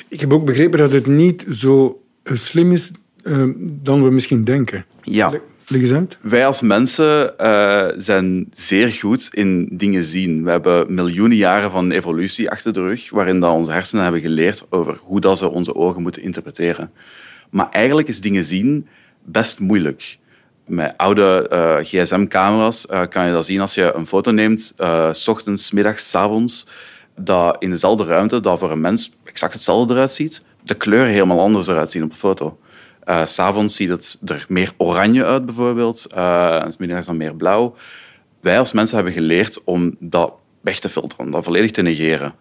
ik 0.08 0.20
heb 0.20 0.32
ook 0.32 0.44
begrepen 0.44 0.78
dat 0.78 0.92
het 0.92 1.06
niet 1.06 1.46
zo 1.50 2.02
eh, 2.22 2.34
slim 2.34 2.72
is 2.72 2.92
uh, 3.22 3.50
dan 3.58 4.04
we 4.04 4.10
misschien 4.10 4.44
denken. 4.44 4.84
Ja. 5.02 5.32
Leg 5.68 5.80
eens 5.80 5.92
uit. 5.92 6.18
Wij 6.20 6.46
als 6.46 6.62
mensen 6.62 7.34
uh, 7.40 7.86
zijn 7.96 8.48
zeer 8.52 8.92
goed 8.92 9.28
in 9.32 9.68
dingen 9.72 10.04
zien. 10.04 10.44
We 10.44 10.50
hebben 10.50 10.94
miljoenen 10.94 11.36
jaren 11.36 11.70
van 11.70 11.90
evolutie 11.90 12.50
achter 12.50 12.72
de 12.72 12.80
rug, 12.80 13.10
waarin 13.10 13.40
dat 13.40 13.52
onze 13.52 13.72
hersenen 13.72 14.02
hebben 14.02 14.20
geleerd 14.20 14.66
over 14.70 14.98
hoe 15.00 15.20
dat 15.20 15.38
ze 15.38 15.48
onze 15.48 15.74
ogen 15.74 16.02
moeten 16.02 16.22
interpreteren. 16.22 16.90
Maar 17.50 17.70
eigenlijk 17.70 18.08
is 18.08 18.20
dingen 18.20 18.44
zien 18.44 18.86
best 19.24 19.58
moeilijk. 19.58 20.18
met 20.66 20.94
oude 20.96 21.50
uh, 21.52 21.76
gsm-camera's 21.76 22.86
kan 23.08 23.26
je 23.26 23.32
dat 23.32 23.46
zien 23.46 23.60
als 23.60 23.74
je 23.74 23.92
een 23.94 24.06
foto 24.06 24.30
neemt, 24.30 24.74
s 25.12 25.28
ochtends, 25.28 25.70
middags, 25.70 26.10
s 26.10 26.14
avonds, 26.14 26.66
dat 27.16 27.56
in 27.58 27.70
dezelfde 27.70 28.04
ruimte, 28.04 28.40
dat 28.40 28.58
voor 28.58 28.70
een 28.70 28.80
mens 28.80 29.10
exact 29.36 29.54
hetzelfde 29.54 29.94
eruit 29.94 30.12
ziet, 30.12 30.42
de 30.62 30.74
kleuren 30.74 31.12
helemaal 31.12 31.40
anders 31.40 31.66
eruit 31.66 31.90
zien 31.90 32.02
op 32.02 32.10
de 32.10 32.16
foto. 32.16 32.58
Uh, 33.04 33.26
S'avonds 33.26 33.76
ziet 33.76 33.88
het 33.88 34.18
er 34.24 34.44
meer 34.48 34.72
oranje 34.76 35.24
uit, 35.24 35.46
bijvoorbeeld. 35.46 36.06
Uh, 36.14 36.62
en 36.62 36.72
middags 36.78 37.06
dan 37.06 37.16
meer 37.16 37.34
blauw. 37.34 37.74
Wij 38.40 38.58
als 38.58 38.72
mensen 38.72 38.96
hebben 38.96 39.14
geleerd 39.14 39.64
om 39.64 39.96
dat 39.98 40.32
weg 40.60 40.78
te 40.78 40.88
filteren, 40.88 41.24
om 41.24 41.30
dat 41.30 41.44
volledig 41.44 41.70
te 41.70 41.82
negeren. 41.82 42.34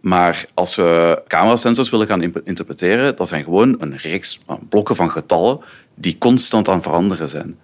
Maar 0.00 0.44
als 0.54 0.74
we 0.74 1.22
camerasensors 1.26 1.90
willen 1.90 2.06
gaan 2.06 2.22
interpreteren, 2.44 3.16
dat 3.16 3.28
zijn 3.28 3.44
gewoon 3.44 3.76
een 3.78 3.96
reeks 3.96 4.40
blokken 4.68 4.96
van 4.96 5.10
getallen 5.10 5.60
die 5.94 6.18
constant 6.18 6.68
aan 6.68 6.82
veranderen 6.82 7.28
zijn. 7.28 7.58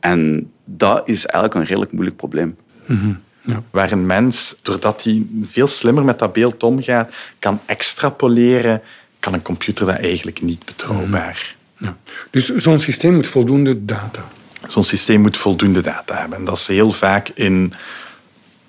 En 0.00 0.50
dat 0.64 1.02
is 1.04 1.26
eigenlijk 1.26 1.54
een 1.54 1.66
redelijk 1.66 1.92
moeilijk 1.92 2.16
probleem. 2.16 2.56
Mm 2.86 3.24
ja. 3.46 3.62
Waar 3.70 3.92
een 3.92 4.06
mens, 4.06 4.56
doordat 4.62 5.02
hij 5.02 5.26
veel 5.42 5.68
slimmer 5.68 6.04
met 6.04 6.18
dat 6.18 6.32
beeld 6.32 6.62
omgaat, 6.62 7.14
kan 7.38 7.60
extrapoleren, 7.66 8.82
kan 9.20 9.34
een 9.34 9.42
computer 9.42 9.86
dat 9.86 9.96
eigenlijk 9.96 10.42
niet 10.42 10.64
betrouwbaar. 10.64 11.54
Ja. 11.78 11.96
Dus 12.30 12.54
zo'n 12.54 12.80
systeem 12.80 13.14
moet 13.14 13.28
voldoende 13.28 13.84
data. 13.84 14.24
Zo'n 14.66 14.84
systeem 14.84 15.20
moet 15.20 15.36
voldoende 15.36 15.80
data 15.80 16.16
hebben. 16.18 16.38
En 16.38 16.44
dat 16.44 16.56
is 16.56 16.66
heel 16.66 16.90
vaak 16.90 17.28
in 17.34 17.72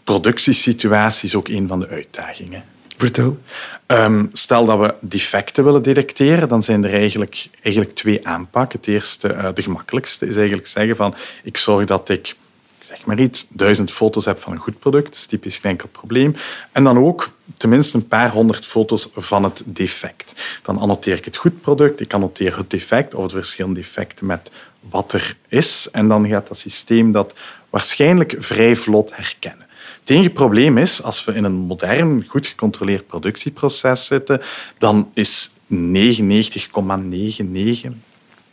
productiesituaties 0.03 1.35
ook 1.35 1.47
een 1.47 1.67
van 1.67 1.79
de 1.79 1.87
uitdagingen. 1.87 2.63
Vertel. 2.97 3.41
Um, 3.87 4.29
stel 4.33 4.65
dat 4.65 4.79
we 4.79 4.93
defecten 4.99 5.63
willen 5.63 5.83
detecteren, 5.83 6.47
dan 6.47 6.63
zijn 6.63 6.83
er 6.83 6.93
eigenlijk, 6.93 7.47
eigenlijk 7.61 7.95
twee 7.95 8.27
aanpakken. 8.27 8.79
Het 8.79 8.87
eerste, 8.87 9.33
uh, 9.33 9.49
de 9.53 9.61
gemakkelijkste, 9.61 10.27
is 10.27 10.35
eigenlijk 10.35 10.67
zeggen 10.67 10.95
van 10.95 11.15
ik 11.43 11.57
zorg 11.57 11.85
dat 11.85 12.09
ik 12.09 12.35
zeg 12.87 13.05
maar 13.05 13.19
iets, 13.19 13.45
duizend 13.49 13.91
foto's 13.91 14.25
heb 14.25 14.39
van 14.39 14.51
een 14.51 14.59
goed 14.59 14.79
product. 14.79 15.05
Dat 15.05 15.15
is 15.15 15.25
typisch 15.25 15.57
geen 15.57 15.71
enkel 15.71 15.87
probleem. 15.87 16.35
En 16.71 16.83
dan 16.83 16.97
ook 16.97 17.31
tenminste 17.57 17.97
een 17.97 18.07
paar 18.07 18.31
honderd 18.31 18.65
foto's 18.65 19.09
van 19.15 19.43
het 19.43 19.63
defect. 19.65 20.59
Dan 20.61 20.77
annoteer 20.77 21.17
ik 21.17 21.25
het 21.25 21.37
goed 21.37 21.61
product, 21.61 21.99
ik 21.99 22.13
annoteer 22.13 22.57
het 22.57 22.69
defect 22.69 23.15
of 23.15 23.27
de 23.27 23.35
verschillende 23.35 23.79
defecten 23.79 24.25
met 24.25 24.51
wat 24.89 25.13
er 25.13 25.37
is. 25.47 25.89
En 25.91 26.07
dan 26.07 26.27
gaat 26.27 26.47
dat 26.47 26.57
systeem 26.57 27.11
dat 27.11 27.33
waarschijnlijk 27.69 28.35
vrij 28.39 28.75
vlot 28.75 29.15
herkennen. 29.15 29.67
Het 29.99 30.09
enige 30.09 30.29
probleem 30.29 30.77
is, 30.77 31.03
als 31.03 31.25
we 31.25 31.33
in 31.33 31.43
een 31.43 31.51
modern, 31.51 32.25
goed 32.27 32.47
gecontroleerd 32.47 33.07
productieproces 33.07 34.05
zitten, 34.05 34.41
dan 34.77 35.11
is 35.13 35.51
99,99 35.73 35.77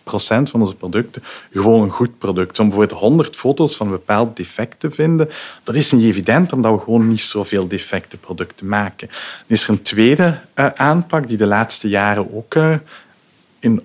procent 0.05 0.51
van 0.51 0.61
onze 0.61 0.75
producten 0.75 1.23
gewoon 1.53 1.83
een 1.83 1.91
goed 1.91 2.19
product. 2.19 2.59
Om 2.59 2.69
bijvoorbeeld 2.69 3.01
100 3.01 3.37
foto's 3.37 3.77
van 3.77 3.87
een 3.87 3.93
bepaald 3.93 4.37
defect 4.37 4.81
te 4.81 4.91
vinden, 4.91 5.29
dat 5.63 5.75
is 5.75 5.93
niet 5.93 6.05
evident, 6.05 6.53
omdat 6.53 6.73
we 6.73 6.85
gewoon 6.85 7.09
niet 7.09 7.21
zoveel 7.21 7.69
defecte 7.69 8.17
producten 8.17 8.69
maken. 8.69 9.09
Dan 9.09 9.57
is 9.57 9.65
er 9.65 9.71
een 9.71 9.83
tweede 9.83 10.39
uh, 10.55 10.67
aanpak 10.75 11.29
die 11.29 11.37
de 11.37 11.47
laatste 11.47 11.89
jaren 11.89 12.35
ook 12.35 12.55
uh, 12.55 12.75
in 13.59 13.83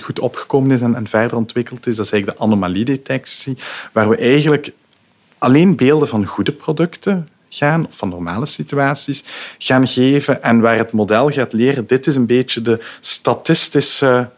goed 0.00 0.18
opgekomen 0.18 0.70
is 0.70 0.80
en, 0.80 0.94
en, 0.94 1.06
verder 1.06 1.36
ontwikkeld 1.36 1.86
is. 1.86 1.96
Dat 1.96 2.04
is 2.04 2.12
eigenlijk 2.12 2.40
de 2.40 2.44
anomaliedetectie, 2.44 3.56
waar 3.92 4.08
we 4.08 4.16
eigenlijk 4.16 4.72
alleen 5.38 5.76
beelden 5.76 6.08
van 6.08 6.26
goede 6.26 6.52
producten 6.52 7.28
gaan, 7.48 7.86
of 7.86 7.96
van 7.96 8.08
normale 8.08 8.46
situaties, 8.46 9.24
gaan 9.58 9.86
geven 9.86 10.42
en 10.42 10.60
waar 10.60 10.76
het 10.76 10.92
model 10.92 11.30
gaat 11.30 11.52
leren, 11.52 11.86
dit 11.86 12.06
is 12.06 12.16
een 12.16 12.26
beetje 12.26 12.62
de 12.62 12.84
statistische 13.00 14.28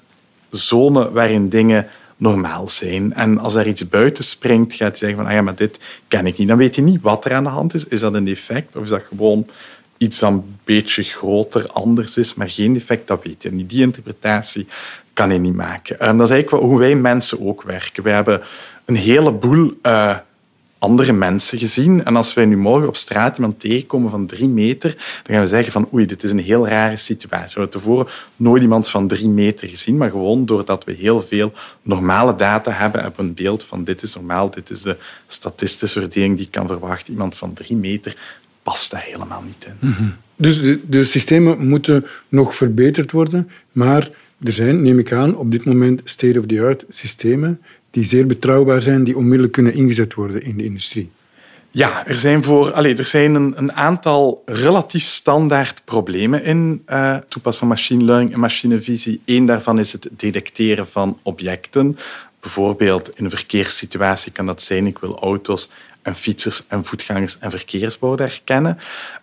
zone 0.57 1.11
waarin 1.11 1.49
dingen 1.49 1.87
normaal 2.17 2.69
zijn. 2.69 3.15
En 3.15 3.39
als 3.39 3.55
er 3.55 3.67
iets 3.67 3.89
buiten 3.89 4.25
springt, 4.25 4.75
gaat 4.75 4.89
hij 4.89 4.99
zeggen 4.99 5.19
van 5.19 5.27
ah 5.27 5.33
ja, 5.33 5.43
maar 5.43 5.55
dit 5.55 5.81
ken 6.09 6.27
ik 6.27 6.39
niet. 6.39 6.49
Dan 6.49 6.57
weet 6.57 6.77
hij 6.77 6.85
niet 6.85 7.03
wat 7.03 7.25
er 7.25 7.35
aan 7.35 7.45
de 7.45 7.51
hand 7.51 7.75
is. 7.75 7.87
Is 7.87 8.01
dat 8.01 8.15
een 8.15 8.25
defect 8.25 8.77
of 8.77 8.83
is 8.83 8.89
dat 8.89 9.03
gewoon 9.09 9.47
iets 9.97 10.19
dat 10.19 10.31
een 10.31 10.57
beetje 10.65 11.03
groter, 11.03 11.67
anders 11.67 12.17
is, 12.17 12.35
maar 12.35 12.51
geen 12.51 12.73
defect, 12.73 13.07
dat 13.07 13.25
weet 13.25 13.43
hij 13.43 13.53
niet. 13.53 13.71
Die 13.71 13.81
interpretatie 13.81 14.67
kan 15.13 15.29
hij 15.29 15.39
niet 15.39 15.55
maken. 15.55 15.99
Dat 15.99 16.29
is 16.29 16.35
eigenlijk 16.35 16.65
hoe 16.65 16.79
wij 16.79 16.95
mensen 16.95 17.47
ook 17.47 17.63
werken. 17.63 18.03
We 18.03 18.11
hebben 18.11 18.41
een 18.85 18.97
heleboel 18.97 19.73
uh, 19.83 20.17
andere 20.83 21.13
mensen 21.13 21.59
gezien. 21.59 22.05
En 22.05 22.17
als 22.17 22.35
wij 22.35 22.45
nu 22.45 22.57
morgen 22.57 22.89
op 22.89 22.97
straat 22.97 23.37
iemand 23.37 23.61
tegenkomen 23.61 24.11
van 24.11 24.27
drie 24.27 24.49
meter, 24.49 24.91
dan 25.23 25.35
gaan 25.35 25.41
we 25.41 25.49
zeggen 25.49 25.73
van 25.73 25.89
oei, 25.93 26.07
dit 26.07 26.23
is 26.23 26.31
een 26.31 26.39
heel 26.39 26.69
rare 26.69 26.97
situatie. 26.97 27.55
We 27.55 27.61
hebben 27.61 27.81
tevoren 27.81 28.07
nooit 28.37 28.63
iemand 28.63 28.89
van 28.89 29.09
drie 29.09 29.29
meter 29.29 29.69
gezien, 29.69 29.97
maar 29.97 30.11
gewoon 30.11 30.47
doordat 30.47 30.85
we 30.85 30.93
heel 30.93 31.23
veel 31.23 31.53
normale 31.83 32.35
data 32.35 32.71
hebben, 32.71 33.01
hebben 33.01 33.21
we 33.21 33.27
een 33.27 33.35
beeld 33.35 33.65
van 33.65 33.85
dit 33.85 34.03
is 34.03 34.15
normaal, 34.15 34.51
dit 34.51 34.71
is 34.71 34.83
de 34.83 34.97
statistische 35.27 36.01
verdeling 36.01 36.37
die 36.37 36.47
ik 36.47 36.53
kan 36.53 36.67
verwachten. 36.67 37.13
Iemand 37.13 37.37
van 37.37 37.53
drie 37.53 37.77
meter 37.77 38.17
past 38.63 38.91
daar 38.91 39.05
helemaal 39.07 39.43
niet 39.47 39.67
in. 39.67 39.89
Mhm. 39.89 40.05
Dus 40.37 40.61
de, 40.61 40.81
de 40.89 41.05
systemen 41.05 41.69
moeten 41.69 42.07
nog 42.29 42.55
verbeterd 42.55 43.13
worden, 43.13 43.51
maar 43.73 44.11
er 44.45 44.53
zijn, 44.53 44.83
neem 44.83 44.99
ik 44.99 45.13
aan, 45.13 45.37
op 45.37 45.51
dit 45.51 45.65
moment 45.65 46.01
state-of-the-art 46.05 46.85
systemen 46.89 47.61
die 47.93 48.05
zeer 48.05 48.27
betrouwbaar 48.27 48.83
zijn, 48.83 49.05
die 49.05 49.17
onmiddellijk 49.17 49.53
kunnen 49.53 49.75
ingezet 49.75 50.15
worden 50.15 50.43
in 50.43 50.57
de 50.57 50.65
industrie? 50.65 51.11
Ja, 51.71 52.07
er 52.07 52.15
zijn, 52.15 52.45
voor, 52.45 52.73
allez, 52.73 52.99
er 52.99 53.05
zijn 53.05 53.35
een, 53.35 53.53
een 53.57 53.73
aantal 53.73 54.43
relatief 54.47 55.05
standaard 55.05 55.83
problemen 55.85 56.45
in 56.45 56.83
uh, 56.89 57.17
toepas 57.29 57.57
van 57.57 57.69
machine 57.69 58.05
learning 58.05 58.33
en 58.33 58.41
machinevisie. 58.41 59.21
Eén 59.25 59.47
daarvan 59.47 59.79
is 59.79 59.93
het 59.93 60.09
detecteren 60.11 60.87
van 60.87 61.19
objecten. 61.23 61.99
Bijvoorbeeld 62.41 63.11
in 63.15 63.25
een 63.25 63.31
verkeerssituatie 63.31 64.33
kan 64.33 64.47
dat 64.47 64.63
zijn, 64.63 64.87
ik 64.87 64.99
wil 64.99 65.19
auto's 65.19 65.69
en 66.03 66.15
fietsers 66.15 66.65
en 66.69 66.85
voetgangers 66.85 67.39
en 67.39 67.51
verkeersborden 67.51 68.27
herkennen. 68.27 68.79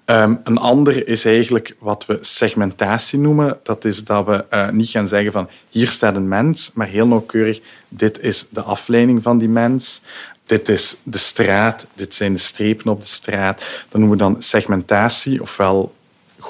Um, 0.05 0.39
een 0.43 0.57
ander 0.57 1.07
is 1.07 1.25
eigenlijk 1.25 1.75
wat 1.79 2.05
we 2.05 2.17
segmentatie 2.21 3.19
noemen. 3.19 3.59
Dat 3.63 3.85
is 3.85 4.03
dat 4.03 4.25
we 4.25 4.45
uh, 4.53 4.69
niet 4.69 4.89
gaan 4.89 5.07
zeggen 5.07 5.31
van 5.31 5.49
hier 5.69 5.87
staat 5.87 6.15
een 6.15 6.27
mens, 6.27 6.71
maar 6.73 6.87
heel 6.87 7.07
nauwkeurig 7.07 7.61
dit 7.89 8.19
is 8.19 8.47
de 8.49 8.61
afleiding 8.61 9.23
van 9.23 9.37
die 9.37 9.49
mens. 9.49 10.01
Dit 10.45 10.69
is 10.69 10.95
de 11.03 11.17
straat, 11.17 11.87
dit 11.93 12.13
zijn 12.13 12.33
de 12.33 12.39
strepen 12.39 12.91
op 12.91 13.01
de 13.01 13.07
straat. 13.07 13.59
Dat 13.89 14.01
noemen 14.01 14.17
we 14.17 14.23
dan 14.23 14.41
segmentatie, 14.41 15.41
ofwel 15.41 15.93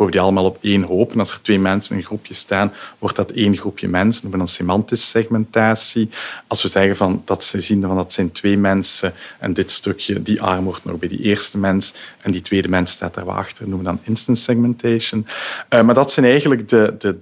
die 0.07 0.19
allemaal 0.19 0.45
op 0.45 0.57
één 0.61 0.83
hoop. 0.83 1.19
Als 1.19 1.31
er 1.31 1.41
twee 1.41 1.59
mensen 1.59 1.91
in 1.91 2.01
een 2.01 2.07
groepje 2.07 2.33
staan, 2.33 2.73
wordt 2.99 3.15
dat 3.15 3.31
één 3.31 3.57
groepje 3.57 3.87
mensen. 3.87 4.31
We 4.31 4.37
dan 4.37 4.47
semantische 4.47 5.07
segmentatie. 5.07 6.09
Als 6.47 6.61
we 6.61 6.69
zeggen 6.69 6.95
van, 6.95 7.21
dat 7.25 7.43
ze 7.43 7.61
zien 7.61 7.81
van 7.81 7.95
dat 7.95 8.13
zijn 8.13 8.31
twee 8.31 8.57
mensen 8.57 9.13
en 9.39 9.53
dit 9.53 9.71
stukje, 9.71 10.21
die 10.21 10.41
arm 10.41 10.63
wordt 10.63 10.85
nog 10.85 10.99
bij 10.99 11.09
die 11.09 11.21
eerste 11.21 11.57
mens 11.57 11.93
en 12.21 12.31
die 12.31 12.41
tweede 12.41 12.67
mens 12.67 12.91
staat 12.91 13.13
daarachter, 13.13 13.67
noemen 13.67 13.85
we 13.85 13.91
dan 13.91 13.99
instant 14.03 14.37
segmentation. 14.37 15.25
Uh, 15.69 15.81
maar 15.81 15.95
dat 15.95 16.11
zijn 16.11 16.25
eigenlijk 16.25 16.67
de, 16.67 16.95
de 16.97 17.17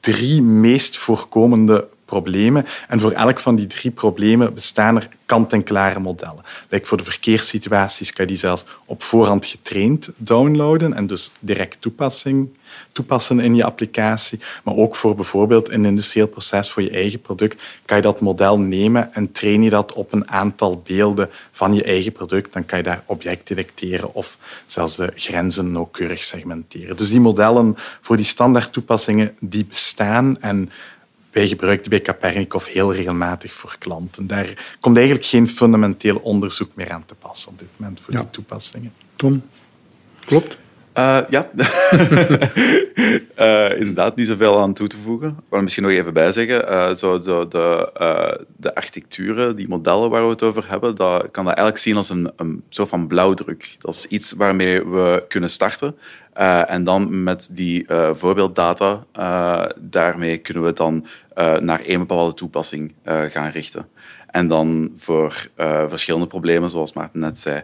drie 0.00 0.42
meest 0.42 0.96
voorkomende 0.96 1.88
problemen. 2.12 2.66
En 2.88 3.00
voor 3.00 3.12
elk 3.12 3.40
van 3.40 3.56
die 3.56 3.66
drie 3.66 3.90
problemen 3.90 4.54
bestaan 4.54 4.96
er 4.96 5.08
kant-en-klare 5.26 6.00
modellen. 6.00 6.44
Like 6.68 6.86
voor 6.86 6.96
de 6.96 7.04
verkeerssituaties 7.04 8.12
kan 8.12 8.24
je 8.24 8.30
die 8.30 8.40
zelfs 8.40 8.64
op 8.84 9.02
voorhand 9.02 9.46
getraind 9.46 10.10
downloaden 10.16 10.94
en 10.94 11.06
dus 11.06 11.32
direct 11.40 11.80
toepassing, 11.80 12.48
toepassen 12.92 13.40
in 13.40 13.54
je 13.54 13.64
applicatie. 13.64 14.40
Maar 14.64 14.76
ook 14.76 14.96
voor 14.96 15.14
bijvoorbeeld 15.14 15.70
een 15.70 15.84
industrieel 15.84 16.26
proces 16.26 16.70
voor 16.70 16.82
je 16.82 16.90
eigen 16.90 17.20
product 17.20 17.62
kan 17.84 17.96
je 17.96 18.02
dat 18.02 18.20
model 18.20 18.58
nemen 18.58 19.14
en 19.14 19.32
train 19.32 19.62
je 19.62 19.70
dat 19.70 19.92
op 19.92 20.12
een 20.12 20.28
aantal 20.30 20.82
beelden 20.86 21.30
van 21.52 21.74
je 21.74 21.84
eigen 21.84 22.12
product. 22.12 22.52
Dan 22.52 22.64
kan 22.64 22.78
je 22.78 22.84
daar 22.84 23.02
objecten 23.06 23.56
detecteren 23.56 24.14
of 24.14 24.38
zelfs 24.66 24.96
de 24.96 25.12
grenzen 25.14 25.72
nauwkeurig 25.72 26.24
segmenteren. 26.24 26.96
Dus 26.96 27.10
die 27.10 27.20
modellen 27.20 27.76
voor 28.00 28.16
die 28.16 28.26
standaard 28.26 28.72
toepassingen 28.72 29.36
die 29.40 29.64
bestaan 29.64 30.40
en 30.40 30.70
wij 31.32 31.48
gebruiken 31.48 31.90
die 31.90 32.00
bij 32.00 32.14
Capernicov 32.14 32.66
heel 32.66 32.94
regelmatig 32.94 33.54
voor 33.54 33.76
klanten. 33.78 34.26
Daar 34.26 34.76
komt 34.80 34.96
eigenlijk 34.96 35.26
geen 35.26 35.48
fundamenteel 35.48 36.16
onderzoek 36.16 36.70
meer 36.74 36.90
aan 36.90 37.04
te 37.06 37.14
passen 37.14 37.50
op 37.50 37.58
dit 37.58 37.68
moment 37.76 38.00
voor 38.00 38.14
die 38.14 38.30
toepassingen. 38.30 38.92
Tom, 39.16 39.42
klopt? 40.24 40.58
Uh, 40.98 41.18
ja, 41.28 41.50
uh, 43.38 43.78
inderdaad 43.80 44.16
niet 44.16 44.26
zoveel 44.26 44.60
aan 44.60 44.72
toe 44.72 44.86
te 44.86 44.96
voegen. 44.96 45.28
Ik 45.28 45.34
wil 45.48 45.62
misschien 45.62 45.84
nog 45.84 45.92
even 45.92 46.12
bijzeggen. 46.12 46.70
Uh, 46.70 46.94
zo, 46.94 47.20
zo 47.20 47.48
de, 47.48 47.92
de 48.56 48.74
architecturen, 48.74 49.56
die 49.56 49.68
modellen 49.68 50.10
waar 50.10 50.24
we 50.24 50.30
het 50.30 50.42
over 50.42 50.64
hebben, 50.68 50.94
dat 50.94 51.30
kan 51.30 51.44
dat 51.44 51.54
eigenlijk 51.54 51.78
zien 51.78 51.96
als 51.96 52.10
een, 52.10 52.32
een 52.36 52.62
soort 52.68 52.88
van 52.88 53.06
blauwdruk. 53.06 53.76
Dat 53.78 53.94
is 53.94 54.06
iets 54.06 54.32
waarmee 54.32 54.86
we 54.86 55.24
kunnen 55.28 55.50
starten. 55.50 55.96
en 56.66 56.84
dan 56.84 57.22
met 57.22 57.48
die 57.52 57.86
voorbeelddata, 58.12 59.04
daarmee 59.78 60.38
kunnen 60.38 60.64
we 60.64 60.72
dan 60.72 61.06
naar 61.60 61.80
één 61.80 61.98
bepaalde 61.98 62.34
toepassing 62.34 62.94
gaan 63.04 63.50
richten. 63.50 63.86
En 64.26 64.48
dan 64.48 64.92
voor 64.96 65.48
verschillende 65.88 66.26
problemen, 66.26 66.70
zoals 66.70 66.92
Maarten 66.92 67.20
net 67.20 67.38
zei, 67.38 67.62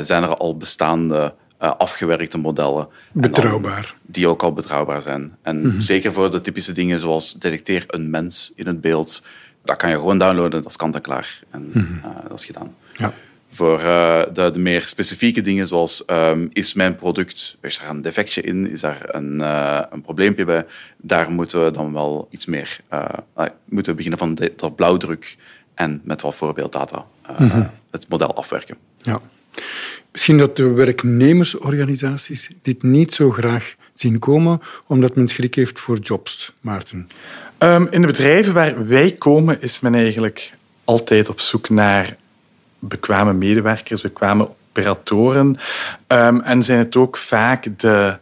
zijn 0.00 0.22
er 0.22 0.36
al 0.36 0.56
bestaande 0.56 1.34
afgewerkte 1.58 2.38
modellen. 2.38 2.88
Betrouwbaar. 3.12 3.94
Die 4.02 4.28
ook 4.28 4.42
al 4.42 4.52
betrouwbaar 4.52 5.02
zijn. 5.02 5.36
En 5.42 5.60
mhm. 5.60 5.80
zeker 5.80 6.12
voor 6.12 6.30
de 6.30 6.40
typische 6.40 6.72
dingen 6.72 6.98
zoals 6.98 7.32
detecteer 7.32 7.84
een 7.86 8.10
mens 8.10 8.52
in 8.54 8.66
het 8.66 8.80
beeld, 8.80 9.22
dat 9.64 9.76
kan 9.76 9.90
je 9.90 9.96
gewoon 9.96 10.18
downloaden, 10.18 10.62
dat 10.62 10.70
is 10.70 10.76
kant 10.76 10.94
en 10.94 11.00
klaar. 11.00 11.40
En 11.50 11.70
uh, 11.74 12.04
dat 12.28 12.38
is 12.38 12.44
gedaan. 12.44 12.74
Ja. 12.96 13.12
Voor 13.52 13.80
uh, 13.80 14.22
de, 14.32 14.50
de, 14.50 14.58
meer 14.58 14.82
specifieke 14.82 15.40
dingen, 15.40 15.66
zoals 15.66 16.02
um, 16.06 16.50
is 16.52 16.74
mijn 16.74 16.96
product, 16.96 17.56
is 17.60 17.78
er 17.78 17.88
een 17.88 18.02
defectje 18.02 18.42
in, 18.42 18.70
is 18.70 18.80
daar 18.80 19.14
een, 19.14 19.38
uh, 19.40 19.80
een 19.90 20.02
probleempje 20.02 20.44
bij, 20.44 20.66
daar 20.96 21.30
moeten 21.30 21.64
we 21.64 21.70
dan 21.70 21.92
wel 21.92 22.28
iets 22.30 22.46
meer, 22.46 22.80
moeten 23.64 23.92
we 23.92 23.94
beginnen 23.94 24.18
van 24.18 24.34
de, 24.34 24.52
de, 24.56 24.72
blauwdruk 24.72 25.36
en 25.74 26.00
met 26.04 26.22
wat 26.22 26.34
voorbeelddata 26.34 27.06
mm 27.38 27.48
-hmm. 27.48 27.70
het 27.90 28.06
model 28.08 28.34
afwerken. 28.34 28.76
Ja. 28.98 29.20
Misschien 30.12 30.38
dat 30.38 30.56
de 30.56 30.64
werknemersorganisaties 30.64 32.50
dit 32.62 32.82
niet 32.82 33.12
zo 33.12 33.30
graag 33.30 33.74
zien 33.92 34.18
komen, 34.18 34.60
omdat 34.86 35.14
men 35.14 35.28
schrik 35.28 35.54
heeft 35.54 35.80
voor 35.80 35.98
jobs, 35.98 36.52
Maarten. 36.60 37.08
Um, 37.58 37.88
in 37.90 38.00
de 38.00 38.06
bedrijven 38.06 38.54
waar 38.54 38.86
wij 38.86 39.10
komen 39.10 39.62
is 39.62 39.80
men 39.80 39.94
eigenlijk 39.94 40.52
altijd 40.84 41.28
op 41.28 41.40
zoek 41.40 41.68
naar 41.68 42.16
bekwame 42.80 43.32
medewerkers, 43.32 44.00
bekwame 44.00 44.48
operatoren. 44.68 45.56
Um, 46.06 46.40
en 46.40 46.62
zijn 46.62 46.78
het 46.78 46.96
ook 46.96 47.16
vaak 47.16 47.78
de, 47.78 48.16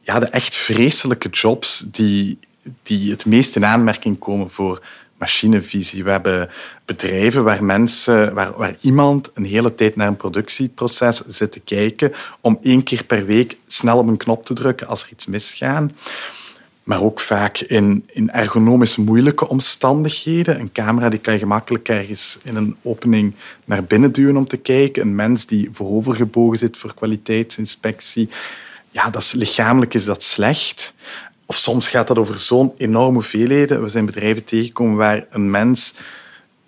ja, 0.00 0.18
de 0.18 0.26
echt 0.26 0.56
vreselijke 0.56 1.28
jobs 1.28 1.84
die, 1.86 2.38
die 2.82 3.10
het 3.10 3.26
meest 3.26 3.56
in 3.56 3.64
aanmerking 3.64 4.18
komen 4.18 4.50
voor 4.50 4.82
machinevisie. 5.18 6.04
We 6.04 6.10
hebben 6.10 6.50
bedrijven 6.84 7.44
waar 7.44 7.64
mensen, 7.64 8.34
waar, 8.34 8.52
waar 8.56 8.76
iemand 8.80 9.30
een 9.34 9.44
hele 9.44 9.74
tijd 9.74 9.96
naar 9.96 10.06
een 10.06 10.16
productieproces 10.16 11.22
zit 11.26 11.52
te 11.52 11.60
kijken 11.60 12.12
om 12.40 12.58
één 12.62 12.82
keer 12.82 13.04
per 13.04 13.26
week 13.26 13.56
snel 13.66 13.98
op 13.98 14.08
een 14.08 14.16
knop 14.16 14.44
te 14.44 14.54
drukken 14.54 14.86
als 14.86 15.02
er 15.02 15.10
iets 15.10 15.26
misgaat. 15.26 15.90
Maar 16.82 17.02
ook 17.02 17.20
vaak 17.20 17.58
in, 17.58 18.04
in 18.12 18.30
ergonomisch 18.30 18.96
moeilijke 18.96 19.48
omstandigheden. 19.48 20.60
Een 20.60 20.72
camera 20.72 21.08
die 21.08 21.18
kan 21.18 21.32
je 21.32 21.38
gemakkelijk 21.38 21.88
ergens 21.88 22.38
in 22.42 22.56
een 22.56 22.76
opening 22.82 23.34
naar 23.64 23.84
binnen 23.84 24.12
duwen 24.12 24.36
om 24.36 24.46
te 24.46 24.56
kijken. 24.56 25.02
Een 25.02 25.14
mens 25.14 25.46
die 25.46 25.68
voorovergebogen 25.72 26.58
zit 26.58 26.76
voor 26.76 26.94
kwaliteitsinspectie. 26.94 28.28
Ja, 28.90 29.10
dat 29.10 29.22
is, 29.22 29.32
lichamelijk 29.32 29.94
is 29.94 30.04
dat 30.04 30.22
slecht. 30.22 30.94
Of 31.46 31.56
soms 31.56 31.88
gaat 31.88 32.08
dat 32.08 32.18
over 32.18 32.38
zo'n 32.38 32.72
enorme 32.76 33.12
hoeveelheden. 33.12 33.82
We 33.82 33.88
zijn 33.88 34.06
bedrijven 34.06 34.44
tegengekomen 34.44 34.96
waar 34.96 35.26
een 35.30 35.50
mens 35.50 35.94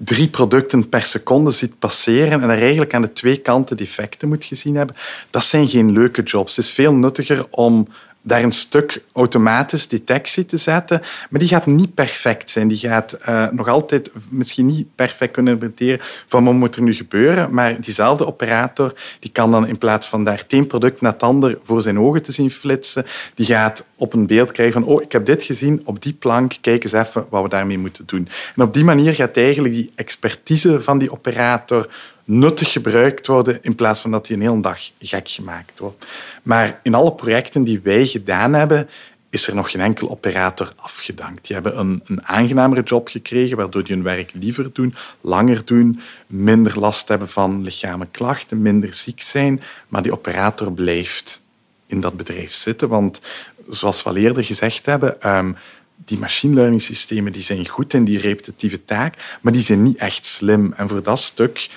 drie 0.05 0.29
producten 0.29 0.89
per 0.89 1.03
seconde 1.03 1.51
ziet 1.51 1.79
passeren 1.79 2.43
en 2.43 2.51
er 2.51 2.59
eigenlijk 2.59 2.95
aan 2.95 3.03
de 3.03 3.13
twee 3.13 3.37
kanten 3.37 3.77
defecten 3.77 4.29
moet 4.29 4.45
gezien 4.45 4.77
hebben. 4.77 4.97
Dat 5.31 5.45
zijn 5.45 5.69
geen 5.69 5.93
leuke 5.93 6.23
jobs. 6.23 6.57
Het 6.57 6.65
is 6.65 6.71
veel 6.71 6.95
nuttiger 6.95 7.47
om 7.51 7.89
daar 8.23 8.43
een 8.43 8.53
stuk 8.53 9.03
automatisch 9.13 9.89
detectie 9.89 10.47
te 10.47 10.57
zetten, 10.57 11.01
maar 11.31 11.41
die 11.41 11.49
gaat 11.49 11.67
niet 11.67 11.95
perfect 11.95 12.51
zijn. 12.51 12.69
Die 12.69 12.77
gaat 12.77 13.19
uh, 13.29 13.49
nog 13.51 13.69
altijd 13.69 14.11
misschien 14.29 14.67
niet 14.67 14.87
perfect 14.95 15.33
kunnen 15.33 15.53
interpreteren 15.53 15.99
van 16.27 16.45
wat 16.45 16.55
moet 16.55 16.77
er 16.77 16.83
nu 16.83 16.95
gebeuren, 16.95 17.55
maar 17.55 17.81
diezelfde 17.81 18.27
operator 18.27 18.95
die 19.19 19.31
kan 19.31 19.51
dan 19.51 19.67
in 19.67 19.79
plaats 19.79 20.07
van 20.07 20.25
daar 20.25 20.47
tien 20.47 20.67
product 20.67 21.01
naar 21.01 21.13
het 21.13 21.23
ander 21.23 21.59
voor 21.63 21.83
zijn 21.83 21.99
ogen 21.99 22.23
te 22.23 22.33
zien 22.33 22.51
flitsen, 22.51 23.05
die 23.35 23.47
gaat 23.47 23.85
op 23.97 24.13
een 24.13 24.27
beeld 24.27 24.53
krijgen 24.53 24.83
van 24.83 24.93
oh, 24.93 25.03
ik 25.03 25.13
heb 25.13 25.27
dit 25.27 25.43
gezien 25.43 25.83
op 25.85 26.03
die 26.03 26.13
plank, 26.13 26.55
kijk 26.61 26.85
eens 26.85 26.93
even 26.93 27.27
wat 27.29 27.43
we 27.43 27.49
daarmee 27.49 27.79
moeten 27.79 28.07
doen. 28.07 28.29
En 28.57 28.63
op 28.63 28.75
die 28.75 28.85
manier 28.85 29.15
gaat 29.15 29.37
eigenlijk 29.37 29.75
die 29.75 29.93
expertise 29.95 30.81
van 30.81 30.99
die 30.99 31.13
operator 31.13 31.89
nuttig 32.25 32.73
gebruikt 32.73 33.27
worden 33.27 33.59
in 33.63 33.75
plaats 33.75 34.01
van 34.01 34.11
dat 34.11 34.27
die 34.27 34.37
een 34.37 34.43
hele 34.43 34.61
dag 34.61 34.91
gek 34.99 35.29
gemaakt 35.29 35.79
wordt. 35.79 36.07
Maar 36.43 36.81
in 36.83 36.95
alle 36.95 37.13
projecten 37.13 37.65
die 37.65 37.81
wij 37.81 38.07
gedaan 38.07 38.53
hebben, 38.53 38.89
is 39.31 39.47
er 39.47 39.55
nog 39.55 39.71
geen 39.71 39.81
enkel 39.81 40.11
operator 40.11 40.73
afgedankt. 40.77 41.47
Die 41.47 41.55
hebben 41.55 41.79
een, 41.79 42.03
een 42.07 42.27
aangenamere 42.27 42.83
job 42.83 43.09
gekregen, 43.09 43.57
waardoor 43.57 43.85
die 43.85 43.95
hun 43.95 44.05
werk 44.05 44.31
liever 44.35 44.71
doen, 44.73 44.95
langer 45.21 45.65
doen, 45.65 46.01
minder 46.27 46.79
last 46.79 47.09
hebben 47.09 47.29
van 47.29 47.63
lichamelijke 47.63 48.19
klachten, 48.19 48.63
minder 48.63 48.95
ziek 48.95 49.21
zijn. 49.21 49.63
Maar 49.89 50.03
die 50.03 50.13
operator 50.13 50.73
blijft 50.73 51.43
in 51.87 52.01
dat 52.01 52.17
bedrijf 52.17 52.53
zitten. 52.53 52.89
Want 52.89 53.21
zoals 53.69 54.03
we 54.03 54.09
al 54.09 54.17
eerder 54.17 54.45
gezegd 54.45 54.87
hebben, 54.87 55.29
um, 55.37 55.57
die 56.05 56.19
machine 56.19 56.55
learning 56.55 56.83
systemen 56.83 57.33
die 57.33 57.43
zijn 57.43 57.69
goed 57.69 57.95
in 57.95 58.05
die 58.05 58.19
repetitieve 58.19 58.85
taak, 58.85 59.39
maar 59.41 59.53
die 59.53 59.63
zijn 59.63 59.83
niet 59.83 59.97
echt 59.97 60.27
slim. 60.27 60.73
En 60.77 60.89
voor 60.89 61.03
dat 61.03 61.21
stuk 61.21 61.69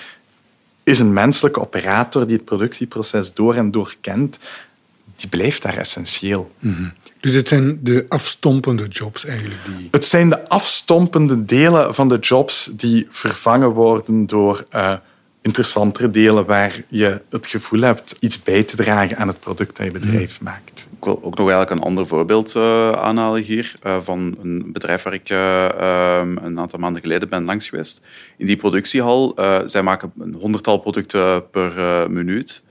is 0.86 0.98
een 0.98 1.12
menselijke 1.12 1.60
operator 1.60 2.26
die 2.26 2.36
het 2.36 2.44
productieproces 2.44 3.34
door 3.34 3.54
en 3.54 3.70
door 3.70 3.94
kent, 4.00 4.38
die 5.16 5.28
blijft 5.28 5.62
daar 5.62 5.76
essentieel. 5.76 6.52
Mm 6.58 6.74
-hmm. 6.74 6.92
Dus 7.20 7.34
het 7.34 7.48
zijn 7.48 7.78
de 7.82 8.06
afstompende 8.08 8.86
jobs 8.88 9.24
eigenlijk? 9.24 9.64
Die... 9.64 9.88
Het 9.90 10.04
zijn 10.04 10.28
de 10.28 10.48
afstompende 10.48 11.44
delen 11.44 11.94
van 11.94 12.08
de 12.08 12.18
jobs 12.18 12.70
die 12.72 13.06
vervangen 13.10 13.70
worden 13.70 14.26
door 14.26 14.66
uh, 14.74 14.94
interessantere 15.46 16.10
delen 16.10 16.46
waar 16.46 16.82
je 16.88 17.20
het 17.30 17.46
gevoel 17.46 17.80
hebt 17.80 18.16
iets 18.20 18.42
bij 18.42 18.62
te 18.62 18.76
dragen 18.76 19.16
aan 19.16 19.28
het 19.28 19.40
product 19.40 19.76
dat 19.76 19.86
je 19.86 19.92
bedrijf 19.92 20.40
mm. 20.40 20.46
maakt. 20.46 20.88
Ik 20.96 21.04
wil 21.04 21.18
ook 21.22 21.36
nog 21.36 21.48
eigenlijk 21.50 21.70
een 21.70 21.86
ander 21.86 22.06
voorbeeld 22.06 22.54
uh, 22.54 22.90
aanhalen 22.90 23.42
hier 23.42 23.74
uh, 23.86 23.96
van 24.02 24.36
een 24.42 24.72
bedrijf 24.72 25.02
waar 25.02 25.12
ik 25.12 25.30
uh, 25.30 25.68
een 26.42 26.58
aantal 26.58 26.78
maanden 26.78 27.02
geleden 27.02 27.28
ben 27.28 27.44
langs 27.44 27.68
geweest. 27.68 28.00
In 28.36 28.46
die 28.46 28.56
productiehal, 28.56 29.34
zij 29.66 29.82
maken 29.82 30.12
een 30.18 30.34
honderdtal 30.34 30.78
producten 30.78 31.50
per 31.50 31.72
minuut. 32.10 32.62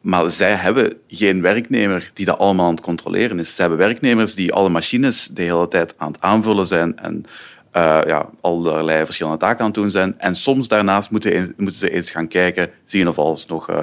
Maar 0.00 0.30
zij 0.30 0.54
hebben 0.54 0.96
geen 1.08 1.42
werknemer 1.42 2.10
die 2.14 2.26
dat 2.26 2.38
allemaal 2.38 2.66
aan 2.66 2.74
het 2.74 2.84
controleren 2.84 3.38
is. 3.38 3.54
Zij 3.54 3.66
hebben 3.66 3.86
werknemers 3.86 4.34
die 4.34 4.52
alle 4.52 4.68
machines 4.68 5.26
de 5.26 5.42
hele 5.42 5.68
tijd 5.68 5.94
aan 5.96 6.12
het 6.12 6.20
aanvullen 6.20 6.66
zijn 6.66 6.98
en 6.98 7.24
uh, 7.76 8.00
ja, 8.06 8.28
allerlei 8.40 9.04
verschillende 9.04 9.38
taken 9.38 9.58
aan 9.58 9.66
het 9.66 9.74
doen 9.74 9.90
zijn. 9.90 10.18
En 10.18 10.34
soms 10.34 10.68
daarnaast 10.68 11.10
moeten, 11.10 11.54
moeten 11.56 11.78
ze 11.78 11.90
eens 11.90 12.10
gaan 12.10 12.28
kijken, 12.28 12.70
zien 12.84 13.08
of 13.08 13.18
alles 13.18 13.46
nog 13.46 13.70
uh, 13.70 13.80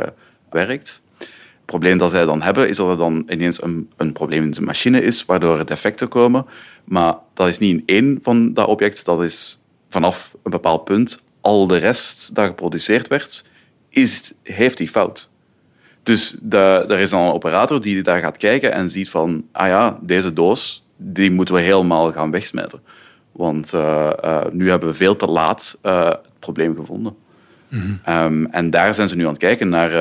werkt. 0.49 1.01
Het 1.17 1.65
probleem 1.65 1.97
dat 1.97 2.11
zij 2.11 2.25
dan 2.25 2.41
hebben, 2.41 2.69
is 2.69 2.77
dat 2.77 2.89
er 2.89 2.97
dan 2.97 3.25
ineens 3.29 3.63
een, 3.63 3.91
een 3.97 4.11
probleem 4.11 4.43
in 4.43 4.51
de 4.51 4.61
machine 4.61 5.01
is, 5.01 5.25
waardoor 5.25 5.57
er 5.57 5.65
defecten 5.65 6.07
komen. 6.07 6.45
Maar 6.83 7.15
dat 7.33 7.47
is 7.47 7.57
niet 7.57 7.71
in 7.71 7.83
één 7.85 8.19
van 8.21 8.53
dat 8.53 8.67
object, 8.67 9.05
dat 9.05 9.23
is 9.23 9.59
vanaf 9.89 10.35
een 10.43 10.51
bepaald 10.51 10.83
punt. 10.83 11.21
Al 11.41 11.67
de 11.67 11.77
rest 11.77 12.35
dat 12.35 12.45
geproduceerd 12.45 13.07
werd, 13.07 13.43
is, 13.89 14.33
heeft 14.43 14.77
die 14.77 14.89
fout. 14.89 15.29
Dus 16.03 16.35
de, 16.41 16.85
er 16.87 16.99
is 16.99 17.09
dan 17.09 17.21
een 17.21 17.33
operator 17.33 17.81
die 17.81 18.01
daar 18.01 18.21
gaat 18.21 18.37
kijken 18.37 18.71
en 18.71 18.89
ziet 18.89 19.09
van, 19.09 19.45
ah 19.51 19.67
ja, 19.67 19.99
deze 20.01 20.33
doos, 20.33 20.85
die 20.97 21.31
moeten 21.31 21.55
we 21.55 21.61
helemaal 21.61 22.11
gaan 22.11 22.31
wegsmijten. 22.31 22.81
Want 23.37 23.73
uh, 23.73 24.09
uh, 24.23 24.41
nu 24.51 24.69
hebben 24.69 24.89
we 24.89 24.95
veel 24.95 25.15
te 25.15 25.27
laat 25.27 25.79
uh, 25.83 26.05
het 26.05 26.39
probleem 26.39 26.75
gevonden. 26.75 27.15
Mm 27.67 27.79
-hmm. 27.79 28.15
um, 28.15 28.45
en 28.51 28.69
daar 28.69 28.93
zijn 28.93 29.07
ze 29.07 29.15
nu 29.15 29.23
aan 29.23 29.29
het 29.29 29.37
kijken 29.37 29.69
naar 29.69 29.91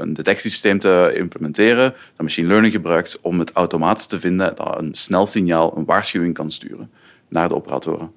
een 0.00 0.14
detectiesysteem 0.14 0.78
te 0.78 1.12
implementeren 1.16 1.90
dat 1.90 2.22
machine 2.22 2.48
learning 2.48 2.72
gebruikt 2.72 3.18
om 3.22 3.38
het 3.38 3.52
automatisch 3.52 4.06
te 4.06 4.20
vinden 4.20 4.54
dat 4.54 4.78
een 4.78 4.94
snel 4.94 5.26
signaal, 5.26 5.76
een 5.76 5.84
waarschuwing 5.84 6.34
kan 6.34 6.50
sturen 6.50 6.90
naar 7.28 7.48
de 7.48 7.54
operatoren. 7.54 8.10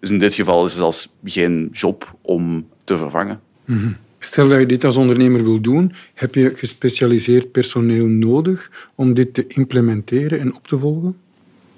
Dus 0.00 0.10
in 0.10 0.18
dit 0.18 0.34
geval 0.34 0.64
is 0.64 0.70
het 0.70 0.80
zelfs 0.80 1.14
geen 1.24 1.68
job 1.72 2.14
om 2.22 2.68
te 2.84 2.96
vervangen. 2.96 3.40
Mm 3.64 3.78
-hmm. 3.78 3.96
Stel 4.24 4.48
dat 4.48 4.58
je 4.58 4.66
dit 4.66 4.84
als 4.84 4.96
ondernemer 4.96 5.44
wil 5.44 5.60
doen, 5.60 5.92
heb 6.14 6.34
je 6.34 6.52
gespecialiseerd 6.54 7.52
personeel 7.52 8.06
nodig 8.06 8.90
om 8.94 9.14
dit 9.14 9.34
te 9.34 9.46
implementeren 9.46 10.40
en 10.40 10.54
op 10.54 10.68
te 10.68 10.78
volgen? 10.78 11.16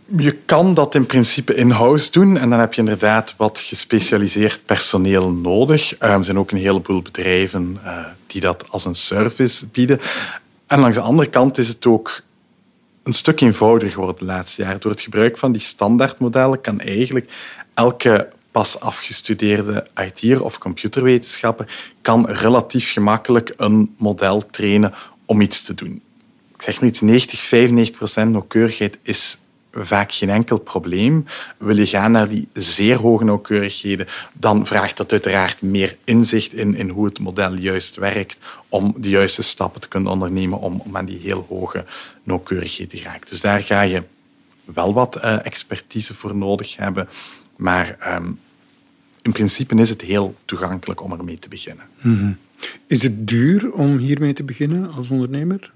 Je 0.06 0.32
kan 0.32 0.74
dat 0.74 0.94
in 0.94 1.06
principe 1.06 1.54
in-house 1.54 2.10
doen 2.10 2.36
en 2.36 2.50
dan 2.50 2.58
heb 2.58 2.74
je 2.74 2.80
inderdaad 2.80 3.34
wat 3.36 3.58
gespecialiseerd 3.58 4.62
personeel 4.66 5.30
nodig. 5.30 5.94
Er 5.98 6.24
zijn 6.24 6.38
ook 6.38 6.50
een 6.50 6.58
heleboel 6.58 7.02
bedrijven 7.02 7.78
uh, 7.84 7.98
die 8.26 8.40
dat 8.40 8.70
als 8.70 8.84
een 8.84 8.94
service 8.94 9.66
bieden. 9.66 10.00
En 10.66 10.78
langs 10.78 10.96
de 10.96 11.02
andere 11.02 11.28
kant 11.28 11.58
is 11.58 11.68
het 11.68 11.86
ook 11.86 12.22
een 13.02 13.12
stuk 13.12 13.40
eenvoudiger 13.40 13.92
geworden 13.92 14.18
de 14.18 14.24
laatste 14.24 14.62
jaren. 14.62 14.80
Door 14.80 14.90
het 14.90 15.00
gebruik 15.00 15.38
van 15.38 15.52
die 15.52 15.60
standaardmodellen 15.60 16.60
kan 16.60 16.80
eigenlijk 16.80 17.30
elke 17.74 18.28
pas 18.50 18.80
afgestudeerde 18.80 19.86
IT'er 19.96 20.44
of 20.44 20.58
computerwetenschapper 20.58 21.92
kan 22.02 22.26
relatief 22.30 22.92
gemakkelijk 22.92 23.54
een 23.56 23.94
model 23.98 24.46
trainen 24.50 24.94
om 25.26 25.40
iets 25.40 25.62
te 25.62 25.74
doen. 25.74 26.02
Ik 26.54 26.62
zeg 26.62 26.80
maar 26.80 26.88
iets, 26.88 27.00
90, 27.00 27.40
95 27.40 27.96
procent 27.96 28.30
nauwkeurigheid 28.30 28.98
is 29.02 29.38
vaak 29.74 30.12
geen 30.12 30.30
enkel 30.30 30.58
probleem. 30.58 31.26
Wil 31.58 31.76
je 31.76 31.86
gaan 31.86 32.12
naar 32.12 32.28
die 32.28 32.48
zeer 32.52 32.96
hoge 32.96 33.24
nauwkeurigheden, 33.24 34.06
dan 34.32 34.66
vraagt 34.66 34.96
dat 34.96 35.12
uiteraard 35.12 35.62
meer 35.62 35.96
inzicht 36.04 36.52
in, 36.52 36.74
in 36.74 36.88
hoe 36.88 37.04
het 37.04 37.18
model 37.18 37.54
juist 37.54 37.96
werkt 37.96 38.38
om 38.68 38.94
de 38.96 39.08
juiste 39.08 39.42
stappen 39.42 39.80
te 39.80 39.88
kunnen 39.88 40.12
ondernemen 40.12 40.58
om, 40.58 40.80
om 40.84 40.96
aan 40.96 41.04
die 41.04 41.18
heel 41.18 41.46
hoge 41.48 41.84
nauwkeurigheid 42.22 42.90
te 42.90 42.96
geraken. 42.96 43.28
Dus 43.28 43.40
daar 43.40 43.60
ga 43.60 43.80
je 43.80 44.02
wel 44.64 44.94
wat 44.94 45.16
uh, 45.16 45.46
expertise 45.46 46.14
voor 46.14 46.36
nodig 46.36 46.76
hebben. 46.76 47.08
Maar 47.56 48.16
um, 48.16 48.38
in 49.22 49.32
principe 49.32 49.74
is 49.74 49.88
het 49.88 50.00
heel 50.00 50.34
toegankelijk 50.44 51.02
om 51.02 51.12
ermee 51.12 51.38
te 51.38 51.48
beginnen. 51.48 51.84
Mm 52.00 52.18
-hmm. 52.18 52.36
Is 52.86 53.02
het 53.02 53.28
duur 53.28 53.72
om 53.72 53.98
hiermee 53.98 54.32
te 54.32 54.42
beginnen 54.42 54.90
als 54.90 55.08
ondernemer? 55.08 55.72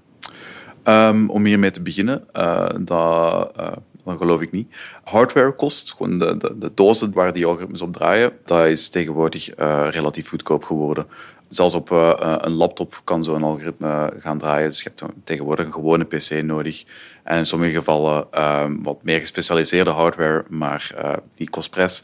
Um, 0.83 1.29
om 1.29 1.45
hiermee 1.45 1.71
te 1.71 1.81
beginnen, 1.81 2.23
uh, 2.37 2.69
dat, 2.79 3.51
uh, 3.59 3.67
dat 4.05 4.17
geloof 4.17 4.41
ik 4.41 4.51
niet. 4.51 4.75
Hardware 5.03 5.51
kost, 5.51 5.93
gewoon 5.93 6.19
de, 6.19 6.37
de, 6.37 6.57
de 6.57 6.71
dozen 6.73 7.13
waar 7.13 7.33
die 7.33 7.45
algoritmes 7.45 7.81
op 7.81 7.93
draaien, 7.93 8.31
dat 8.45 8.65
is 8.65 8.89
tegenwoordig 8.89 9.59
uh, 9.59 9.87
relatief 9.89 10.29
goedkoop 10.29 10.63
geworden. 10.63 11.07
Zelfs 11.49 11.73
op 11.73 11.91
uh, 11.91 12.13
een 12.17 12.53
laptop 12.53 13.01
kan 13.03 13.23
zo'n 13.23 13.43
algoritme 13.43 14.13
gaan 14.19 14.37
draaien. 14.37 14.69
Dus 14.69 14.81
je 14.81 14.91
hebt 14.95 15.13
tegenwoordig 15.23 15.65
een 15.65 15.73
gewone 15.73 16.03
PC 16.03 16.43
nodig. 16.43 16.83
En 17.23 17.37
in 17.37 17.45
sommige 17.45 17.73
gevallen 17.73 18.27
uh, 18.33 18.65
wat 18.81 19.03
meer 19.03 19.19
gespecialiseerde 19.19 19.91
hardware, 19.91 20.45
maar 20.49 20.95
die 21.35 21.49
kostprijs 21.49 22.03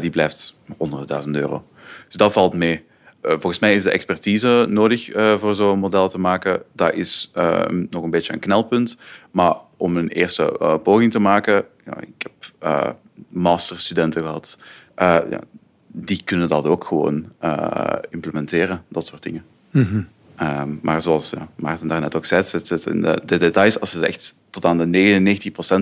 die 0.00 0.10
blijft 0.10 0.56
onder 0.76 1.06
de 1.06 1.38
euro. 1.38 1.64
Dus 2.06 2.16
dat 2.16 2.32
valt 2.32 2.54
mee. 2.54 2.84
Eh, 3.24 3.30
volgens 3.30 3.58
mij 3.58 3.74
is 3.74 3.82
de 3.82 3.90
expertise 3.90 4.66
nodig 4.68 5.14
uh, 5.14 5.38
voor 5.38 5.54
zo'n 5.54 5.78
model 5.78 6.08
te 6.08 6.20
maken. 6.20 6.62
Dat 6.72 6.94
is 6.94 7.30
uh, 7.36 7.64
nog 7.90 8.02
een 8.02 8.10
beetje 8.10 8.32
een 8.32 8.38
knelpunt. 8.38 8.96
Maar 9.30 9.54
om 9.84 9.96
een 9.96 10.08
eerste 10.08 10.56
uh, 10.60 10.74
poging 10.82 11.12
te 11.12 11.18
maken, 11.18 11.64
ja, 11.84 12.00
ik 12.00 12.28
heb 12.28 12.96
masterstudenten 13.28 14.22
gehad, 14.22 14.58
ja, 14.96 15.40
die 15.86 16.22
kunnen 16.24 16.48
dat 16.48 16.64
ook 16.64 16.84
gewoon 16.84 17.32
implementeren, 18.10 18.84
dat 18.88 19.06
soort 19.06 19.22
dingen. 19.22 19.44
Mhm. 19.70 20.00
Um, 20.42 20.78
maar 20.82 21.02
zoals 21.02 21.30
ja, 21.30 21.48
Maarten 21.56 21.88
daarnet 21.88 22.14
ook 22.14 22.24
zei, 22.24 22.44
het 22.50 22.66
zit 22.66 22.86
in 22.86 23.00
de, 23.00 23.22
de, 23.24 23.36
details. 23.36 23.80
Als 23.80 23.92
je 23.92 24.06
echt 24.06 24.34
tot 24.50 24.64
aan 24.64 24.78
de 24.78 25.20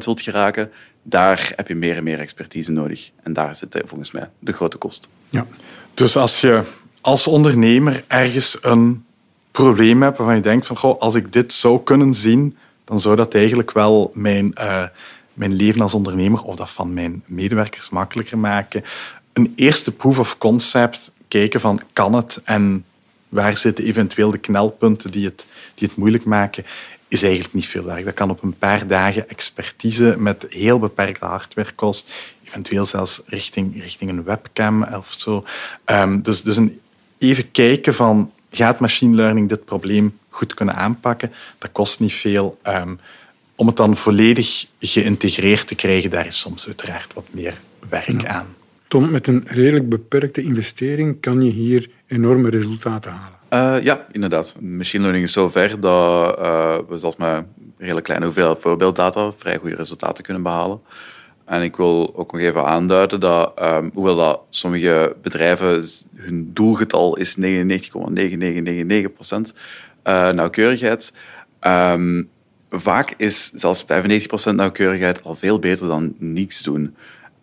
99% 0.01 0.05
wilt 0.05 0.21
geraken, 0.21 0.71
daar 1.03 1.53
heb 1.57 1.69
je 1.69 1.75
meer 1.75 1.97
en 1.97 2.05
meer 2.05 2.19
expertise 2.19 2.73
nodig. 2.73 3.11
En 3.23 3.33
daar 3.33 3.57
zit 3.57 3.83
volgens 3.85 4.11
mij 4.11 4.29
de 4.39 4.53
grote 4.53 4.77
kost. 4.77 5.09
Ja. 5.29 5.47
Dus 5.95 6.17
als 6.17 6.41
je 6.41 6.63
als 7.01 7.27
ondernemer 7.27 8.05
ergens 8.07 8.59
een 8.61 9.05
probleem 9.51 10.03
hebt 10.03 10.17
waarvan 10.17 10.37
je 10.37 10.43
denkt 10.43 10.67
van 10.67 10.77
goh, 10.77 11.01
als 11.01 11.15
ik 11.15 11.33
dit 11.33 11.53
zou 11.53 11.83
kunnen 11.83 12.15
zien, 12.15 12.57
dan 12.93 13.01
zou 13.01 13.17
dat 13.17 13.35
eigenlijk 13.35 13.73
wel 13.73 14.11
mijn, 14.15 14.53
uh, 14.59 14.85
mijn 15.33 15.55
leven 15.55 15.81
als 15.81 15.95
ondernemer 15.95 16.43
of 16.43 16.57
dat 16.57 16.71
van 16.71 16.95
mijn 16.95 17.23
medewerkers 17.27 17.91
makkelijker 17.91 18.39
maken. 18.39 18.85
Een 19.33 19.53
eerste 19.57 19.93
proof 19.93 20.19
of 20.19 20.39
concept, 20.39 21.13
kijken 21.29 21.61
van 21.61 21.81
kan 21.93 22.15
het 22.15 22.41
en 22.45 22.85
waar 23.29 23.57
zitten 23.57 23.85
eventueel 23.85 24.31
de 24.31 24.39
knelpunten 24.39 25.11
die 25.11 25.25
het, 25.25 25.47
die 25.75 25.89
het 25.89 25.97
moeilijk 25.97 26.25
maken, 26.25 26.65
is 27.09 27.23
eigenlijk 27.23 27.55
niet 27.55 27.67
veel 27.67 27.85
werk. 27.85 28.05
Dat 28.05 28.15
kan 28.15 28.31
op 28.31 28.43
een 28.43 28.59
paar 28.59 28.87
dagen 28.87 29.29
expertise 29.29 30.15
met 30.19 30.47
heel 30.49 30.79
beperkte 30.79 31.25
hardware 31.25 31.73
kost, 31.73 32.11
eventueel 32.45 32.85
zelfs 32.85 33.23
richting, 33.27 33.83
richting 33.83 34.11
een 34.11 34.25
webcam 34.25 34.83
of 34.83 35.13
zo. 35.13 35.45
Um, 35.87 36.23
dus, 36.23 36.43
dus 36.43 36.57
een 36.57 36.81
even 37.19 37.51
kijken 37.51 37.95
van 37.95 38.33
gaat 38.53 38.81
machine 38.81 39.15
learning 39.15 39.49
dit 39.49 39.65
probleem 39.65 40.19
goed 40.29 40.55
kunnen 40.55 40.75
aanpakken? 40.75 41.33
Dat 41.59 41.73
kost 41.73 42.01
niet 42.01 42.13
veel. 42.13 42.59
Um, 42.67 42.99
om 43.55 43.67
het 43.67 43.77
dan 43.77 43.97
volledig 43.97 44.67
geïntegreerd 44.81 45.67
te 45.67 45.75
krijgen, 45.75 46.11
daar 46.11 46.27
is 46.27 46.41
soms 46.41 46.67
uiteraard 46.67 47.15
wat 47.15 47.25
meer 47.31 47.55
werk 47.89 48.25
aan. 48.25 48.47
Tom, 48.89 49.11
met 49.11 49.27
een 49.27 49.45
redelijk 49.47 49.89
beperkte 49.89 50.43
investering 50.43 51.21
kan 51.21 51.43
je 51.43 51.51
hier 51.51 51.91
enorme 52.07 52.51
resultaten 52.51 53.13
halen. 53.13 53.39
Uh, 53.79 53.85
ja, 53.85 54.07
inderdaad. 54.13 54.57
Machine 54.61 55.03
learning 55.03 55.25
is 55.25 55.33
zo 55.33 55.49
ver 55.49 55.81
dat 55.81 56.39
uh, 56.39 56.77
we 56.89 56.99
zelfs 56.99 57.17
met 57.17 57.29
een 57.29 57.87
hele 57.87 58.01
kleine 58.01 58.25
hoeveelheid 58.25 58.59
voorbeelddata 58.59 59.33
vrij 59.37 59.57
goede 59.57 59.77
resultaten 59.77 60.25
kunnen 60.25 60.43
behalen. 60.43 60.81
En 61.53 61.63
ik 61.63 61.77
wil 61.77 62.13
ook 62.17 62.33
nog 62.33 62.41
even 62.41 62.65
aanduiden 62.65 63.21
dat, 63.21 63.53
um, 63.63 63.91
hoewel 63.95 64.17
dat 64.17 64.41
sommige 64.51 65.17
bedrijven 65.23 65.85
hun 66.15 66.51
doelgetal 66.53 67.17
is 67.17 67.37
99,9999% 67.41 67.43
uh, 70.05 70.31
nauwkeurigheid, 70.31 71.15
um, 71.61 72.29
vaak 72.71 73.15
is 73.17 73.51
zelfs 73.51 73.85
95% 73.85 73.87
nauwkeurigheid 74.55 75.25
al 75.25 75.35
veel 75.35 75.59
beter 75.59 75.87
dan 75.87 76.15
niets 76.19 76.63
doen. 76.63 76.97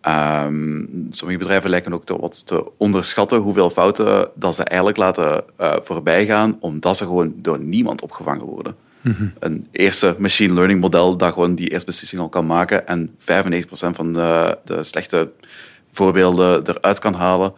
Um, 0.08 1.06
sommige 1.10 1.38
bedrijven 1.38 1.70
lijken 1.70 1.94
ook 1.94 2.04
te, 2.04 2.18
wat 2.18 2.46
te 2.46 2.64
onderschatten 2.76 3.38
hoeveel 3.38 3.70
fouten 3.70 4.28
dat 4.34 4.54
ze 4.54 4.64
eigenlijk 4.64 4.98
laten 4.98 5.44
uh, 5.60 5.74
voorbijgaan, 5.80 6.56
omdat 6.60 6.96
ze 6.96 7.04
gewoon 7.04 7.34
door 7.36 7.58
niemand 7.58 8.02
opgevangen 8.02 8.44
worden. 8.44 8.74
Een 9.38 9.68
eerste 9.70 10.14
machine 10.18 10.54
learning 10.54 10.80
model 10.80 11.16
dat 11.16 11.32
gewoon 11.32 11.54
die 11.54 11.70
eerste 11.70 11.86
beslissing 11.86 12.20
al 12.20 12.28
kan 12.28 12.46
maken 12.46 12.86
en 12.86 13.08
95% 13.08 13.14
van 13.70 14.12
de, 14.12 14.58
de, 14.64 14.82
slechte 14.82 15.30
voorbeelden 15.92 16.68
eruit 16.68 16.98
kan 16.98 17.14
halen. 17.14 17.52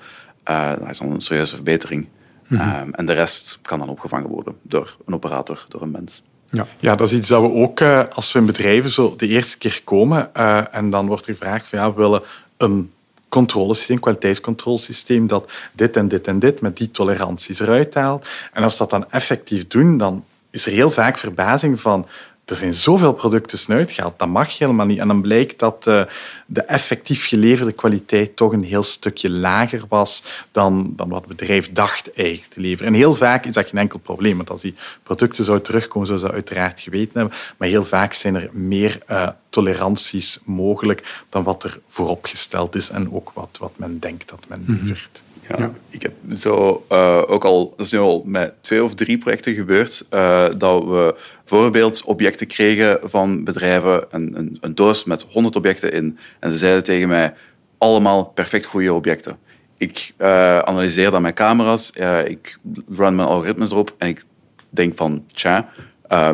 Uh, 0.50 0.70
dat 0.78 0.90
is 0.90 0.98
dan 0.98 1.10
een 1.10 1.20
serieuze 1.20 1.54
verbetering. 1.54 2.06
um, 2.50 2.94
en 2.94 3.06
de 3.06 3.12
rest 3.12 3.58
kan 3.62 3.78
dan 3.78 3.88
opgevangen 3.88 4.28
worden 4.28 4.54
door 4.62 4.96
een 5.06 5.14
operator, 5.14 5.66
door 5.68 5.82
een 5.82 5.90
mens. 5.90 6.22
Ja. 6.50 6.66
ja, 6.78 6.94
dat 6.94 7.08
is 7.08 7.16
iets 7.16 7.28
dat 7.28 7.40
we 7.42 7.52
ook 7.52 7.80
uh, 7.80 8.02
als 8.14 8.32
we 8.32 8.38
in 8.38 8.46
bedrijven 8.46 8.90
zo 8.90 9.14
de 9.16 9.26
eerste 9.26 9.58
keer 9.58 9.80
komen 9.84 10.30
uh, 10.36 10.74
en 10.74 10.90
dan 10.90 11.06
wordt 11.06 11.26
er 11.26 11.34
gevraagd 11.34 11.68
van 11.68 11.78
ja, 11.78 11.92
we 11.92 12.00
willen 12.00 12.22
een 12.56 12.90
controlesysteem, 13.28 14.00
kwaliteitscontrolesysteem 14.00 15.26
dat 15.26 15.52
dit 15.72 15.96
en 15.96 16.08
dit 16.08 16.26
en 16.26 16.38
dit 16.38 16.60
met 16.60 16.76
die 16.76 16.90
toleranties 16.90 17.60
eruit 17.60 17.94
haalt. 17.94 18.28
En 18.52 18.62
als 18.62 18.72
we 18.72 18.78
dat 18.78 18.90
dan 18.90 19.10
effectief 19.10 19.66
doen, 19.66 19.96
dan 19.96 20.24
is 20.52 20.66
er 20.66 20.72
heel 20.72 20.90
vaak 20.90 21.18
verbazing 21.18 21.80
van 21.80 22.06
er 22.44 22.58
zijn 22.58 22.74
zoveel 22.74 23.12
producten 23.12 23.58
snuitgehaald, 23.58 24.18
dat 24.18 24.28
mag 24.28 24.58
helemaal 24.58 24.86
niet. 24.86 24.98
En 24.98 25.08
dan 25.08 25.20
blijkt 25.20 25.58
dat 25.58 25.86
uh, 25.88 26.02
de 26.46 26.62
effectief 26.62 27.26
geleverde 27.26 27.72
kwaliteit 27.72 28.36
toch 28.36 28.52
een 28.52 28.64
heel 28.64 28.82
stukje 28.82 29.30
lager 29.30 29.84
was 29.88 30.22
dan, 30.50 30.92
dan 30.96 31.08
wat 31.08 31.18
het 31.18 31.36
bedrijf 31.36 31.72
dacht 31.72 32.12
eigenlijk 32.12 32.52
te 32.52 32.60
leveren. 32.60 32.92
En 32.92 32.98
heel 32.98 33.14
vaak 33.14 33.46
is 33.46 33.54
dat 33.54 33.66
geen 33.66 33.80
enkel 33.80 33.98
probleem, 33.98 34.36
want 34.36 34.50
als 34.50 34.60
die 34.60 34.74
producten 35.02 35.44
zouden 35.44 35.66
terugkomen, 35.66 36.06
zouden 36.06 36.28
ze 36.28 36.34
uiteraard 36.34 36.80
geweten 36.80 37.18
hebben. 37.20 37.38
Maar 37.56 37.68
heel 37.68 37.84
vaak 37.84 38.12
zijn 38.12 38.34
er 38.34 38.48
meer 38.52 38.98
uh, 39.10 39.28
toleranties 39.50 40.38
mogelijk 40.44 41.24
dan 41.28 41.42
wat 41.42 41.64
er 41.64 41.80
vooropgesteld 41.88 42.74
is 42.74 42.90
en 42.90 43.12
ook 43.12 43.30
wat, 43.34 43.56
wat 43.60 43.72
men 43.76 43.98
denkt 43.98 44.28
dat 44.28 44.44
men 44.48 44.64
mhm. 44.66 44.86
levert. 44.86 45.22
Ja, 45.48 45.72
Ik 45.90 46.02
heb 46.02 46.12
zo 46.34 46.84
uh, 46.92 47.22
ook 47.26 47.44
al, 47.44 47.74
dat 47.76 47.86
is 47.86 47.92
nu 47.92 47.98
al 47.98 48.22
met 48.26 48.52
twee 48.60 48.84
of 48.84 48.94
drie 48.94 49.18
projecten 49.18 49.54
gebeurd, 49.54 50.06
uh, 50.10 50.48
dat 50.56 50.84
we 50.84 51.14
voorbeeldobjecten 51.44 52.46
kregen 52.46 52.98
van 53.02 53.44
bedrijven, 53.44 54.04
een, 54.10 54.32
een, 54.36 54.56
een, 54.60 54.74
doos 54.74 55.04
met 55.04 55.24
100 55.28 55.56
objecten 55.56 55.92
in. 55.92 56.18
En 56.40 56.52
ze 56.52 56.58
zeiden 56.58 56.82
tegen 56.82 57.08
mij, 57.08 57.34
allemaal 57.78 58.24
perfect 58.24 58.64
goede 58.64 58.92
objecten. 58.92 59.36
Ik 59.76 60.12
uh, 60.18 60.58
analyseer 60.58 61.10
dan 61.10 61.22
mijn 61.22 61.34
camera's, 61.34 61.90
ik 62.26 62.58
run 62.88 63.14
mijn 63.14 63.28
algoritmes 63.28 63.70
erop 63.70 63.94
en 63.98 64.08
ik 64.08 64.24
denk 64.70 64.96
van, 64.96 65.24
tja, 65.34 65.68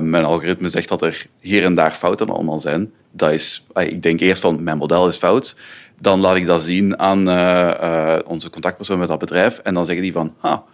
mijn 0.01 0.25
algoritme 0.25 0.69
zegt 0.69 0.89
dat 0.89 1.03
er 1.03 1.27
hier 1.41 1.65
en 1.65 1.75
daar 1.75 1.91
fouten 1.93 2.31
allemaal 2.31 2.59
zijn. 2.59 2.93
Dat 3.11 3.33
is, 3.33 3.65
ik 3.75 4.03
denk 4.03 4.21
eerst 4.21 4.43
van, 4.43 4.63
mijn 4.63 4.79
model 4.79 5.09
is 5.09 5.17
fout 5.17 5.57
dan 6.01 6.21
laat 6.21 6.37
ik 6.37 6.47
dat 6.47 6.63
zien 6.63 6.99
aan 6.99 7.29
uh, 7.29 7.35
uh, 7.35 8.17
onze 8.25 8.51
contactpersoon 8.51 8.99
met 8.99 9.09
dat 9.09 9.19
bedrijf. 9.19 9.59
En 9.59 9.75
dan 9.75 9.87
zeggen 9.87 10.05
die 10.05 10.13
van, 10.13 10.35
ha, 10.39 10.65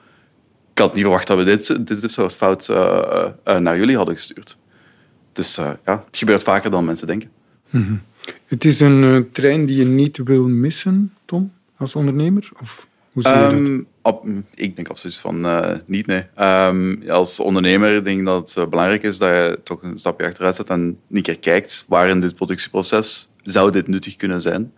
ik 0.73 0.79
had 0.79 0.95
niet 0.95 1.03
verwacht 1.03 1.27
dat 1.27 1.39
we 1.39 1.45
dit, 1.45 1.87
dit 1.87 2.11
soort 2.11 2.35
fout 2.35 2.69
uh, 2.69 3.27
naar 3.59 3.79
jullie 3.79 3.97
hadden 3.97 4.15
gestuurd. 4.15 4.59
Dus 5.33 5.55
ja, 5.85 6.05
het 6.07 6.17
gebeurt 6.17 6.43
vaker 6.43 6.71
dan 6.71 6.85
mensen 6.85 7.07
denken. 7.07 7.31
Mm 7.71 7.83
-hmm. 7.83 8.03
Het 8.47 8.65
is 8.65 8.81
een 8.81 9.29
trein 9.33 9.65
die 9.65 9.77
je 9.77 9.85
niet 9.85 10.21
wil 10.25 10.49
missen, 10.49 11.15
Tom, 11.25 11.53
als 11.77 11.97
ondernemer? 11.97 12.49
Of 12.61 12.89
hoe 13.13 13.23
zie 13.23 13.33
je 13.33 13.39
um, 13.39 13.51
dat? 13.51 13.55
Ehm, 13.55 13.83
op, 14.03 14.27
ik 14.55 14.77
denk 14.77 14.89
absoluut 14.89 15.17
van 15.17 15.47
niet, 15.87 16.07
nee. 16.07 16.25
Um, 16.41 17.03
als 17.09 17.41
ondernemer 17.41 18.05
denk 18.05 18.19
ik 18.19 18.25
dat 18.25 18.55
het 18.55 18.71
belangrijk 18.71 19.03
is 19.03 19.19
dat 19.19 19.29
je 19.29 19.61
toch 19.65 19.83
een 19.83 19.99
stapje 19.99 20.27
achteruit 20.27 20.55
zet 20.55 20.69
en 20.69 20.99
niet 21.07 21.25
keer 21.25 21.39
kijkt 21.39 21.85
waar 21.89 22.09
in 22.09 22.21
dit 22.21 22.35
productieproces 22.35 23.29
zou 23.43 23.71
dit 23.71 23.89
nuttig 23.89 24.17
kunnen 24.17 24.41
zijn 24.41 24.73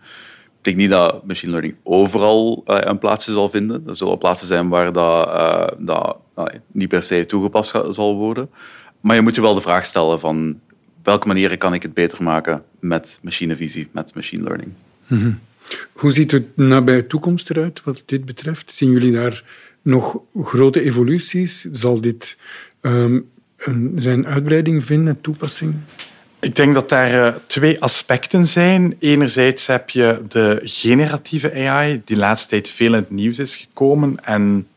denk 0.67 0.79
niet 0.79 0.89
dat 0.89 1.25
machine 1.25 1.51
learning 1.51 1.75
overal 1.83 2.63
uh, 2.67 2.77
een 2.79 2.97
plaatsje 2.97 3.31
zal 3.31 3.49
vinden. 3.49 3.83
Er 3.87 3.95
zullen 3.95 4.17
plaatsen 4.17 4.47
zijn 4.47 4.69
waar 4.69 4.93
dat, 4.93 5.27
uh, 5.27 5.67
dat 5.77 6.17
niet 6.71 6.87
per 6.87 7.03
se 7.03 7.25
toegepast 7.25 7.73
zal 7.89 8.15
worden. 8.15 8.49
Maar 9.01 9.15
je 9.15 9.21
moet 9.21 9.35
je 9.35 9.41
wel 9.41 9.53
de 9.53 9.61
vraag 9.61 9.85
stellen 9.85 10.19
van 10.19 10.59
welke 11.03 11.27
manieren 11.27 11.57
kan 11.57 11.73
ik 11.73 11.81
het 11.81 11.93
beter 11.93 12.23
maken 12.23 12.63
met 12.79 13.19
machinevisie, 13.21 13.87
met 13.91 14.15
machine 14.15 14.43
learning. 14.43 14.71
Mm 15.07 15.19
-hmm. 15.19 15.39
Hoe 15.93 16.11
ziet 16.11 16.31
het 16.31 16.57
nabij 16.57 17.01
toekomst 17.01 17.49
eruit 17.49 17.81
wat 17.83 18.03
dit 18.05 18.25
betreft? 18.25 18.71
Zien 18.71 18.91
jullie 18.91 19.11
daar 19.11 19.43
nog 19.81 20.19
grote 20.33 20.81
evoluties? 20.81 21.61
Zal 21.61 22.01
dit 22.01 22.37
um, 22.81 23.29
een, 23.57 23.93
zijn 23.95 24.25
uitbreiding 24.25 24.85
vinden, 24.85 25.21
toepassing? 25.21 25.75
Ik 26.39 26.55
denk 26.55 26.73
dat 26.73 26.89
daar 26.89 27.13
uh, 27.13 27.33
twee 27.47 27.81
aspecten 27.81 28.47
zijn. 28.47 28.95
Enerzijds 28.99 29.67
heb 29.67 29.89
je 29.89 30.21
de 30.27 30.59
generatieve 30.63 31.53
AI, 31.53 31.91
die 31.91 32.15
de 32.15 32.21
laatste 32.21 32.49
tijd 32.49 32.69
veel 32.69 32.87
in 32.87 32.93
het 32.93 33.09
nieuws 33.09 33.39
is 33.39 33.55
gekomen. 33.55 34.25
En 34.25 34.67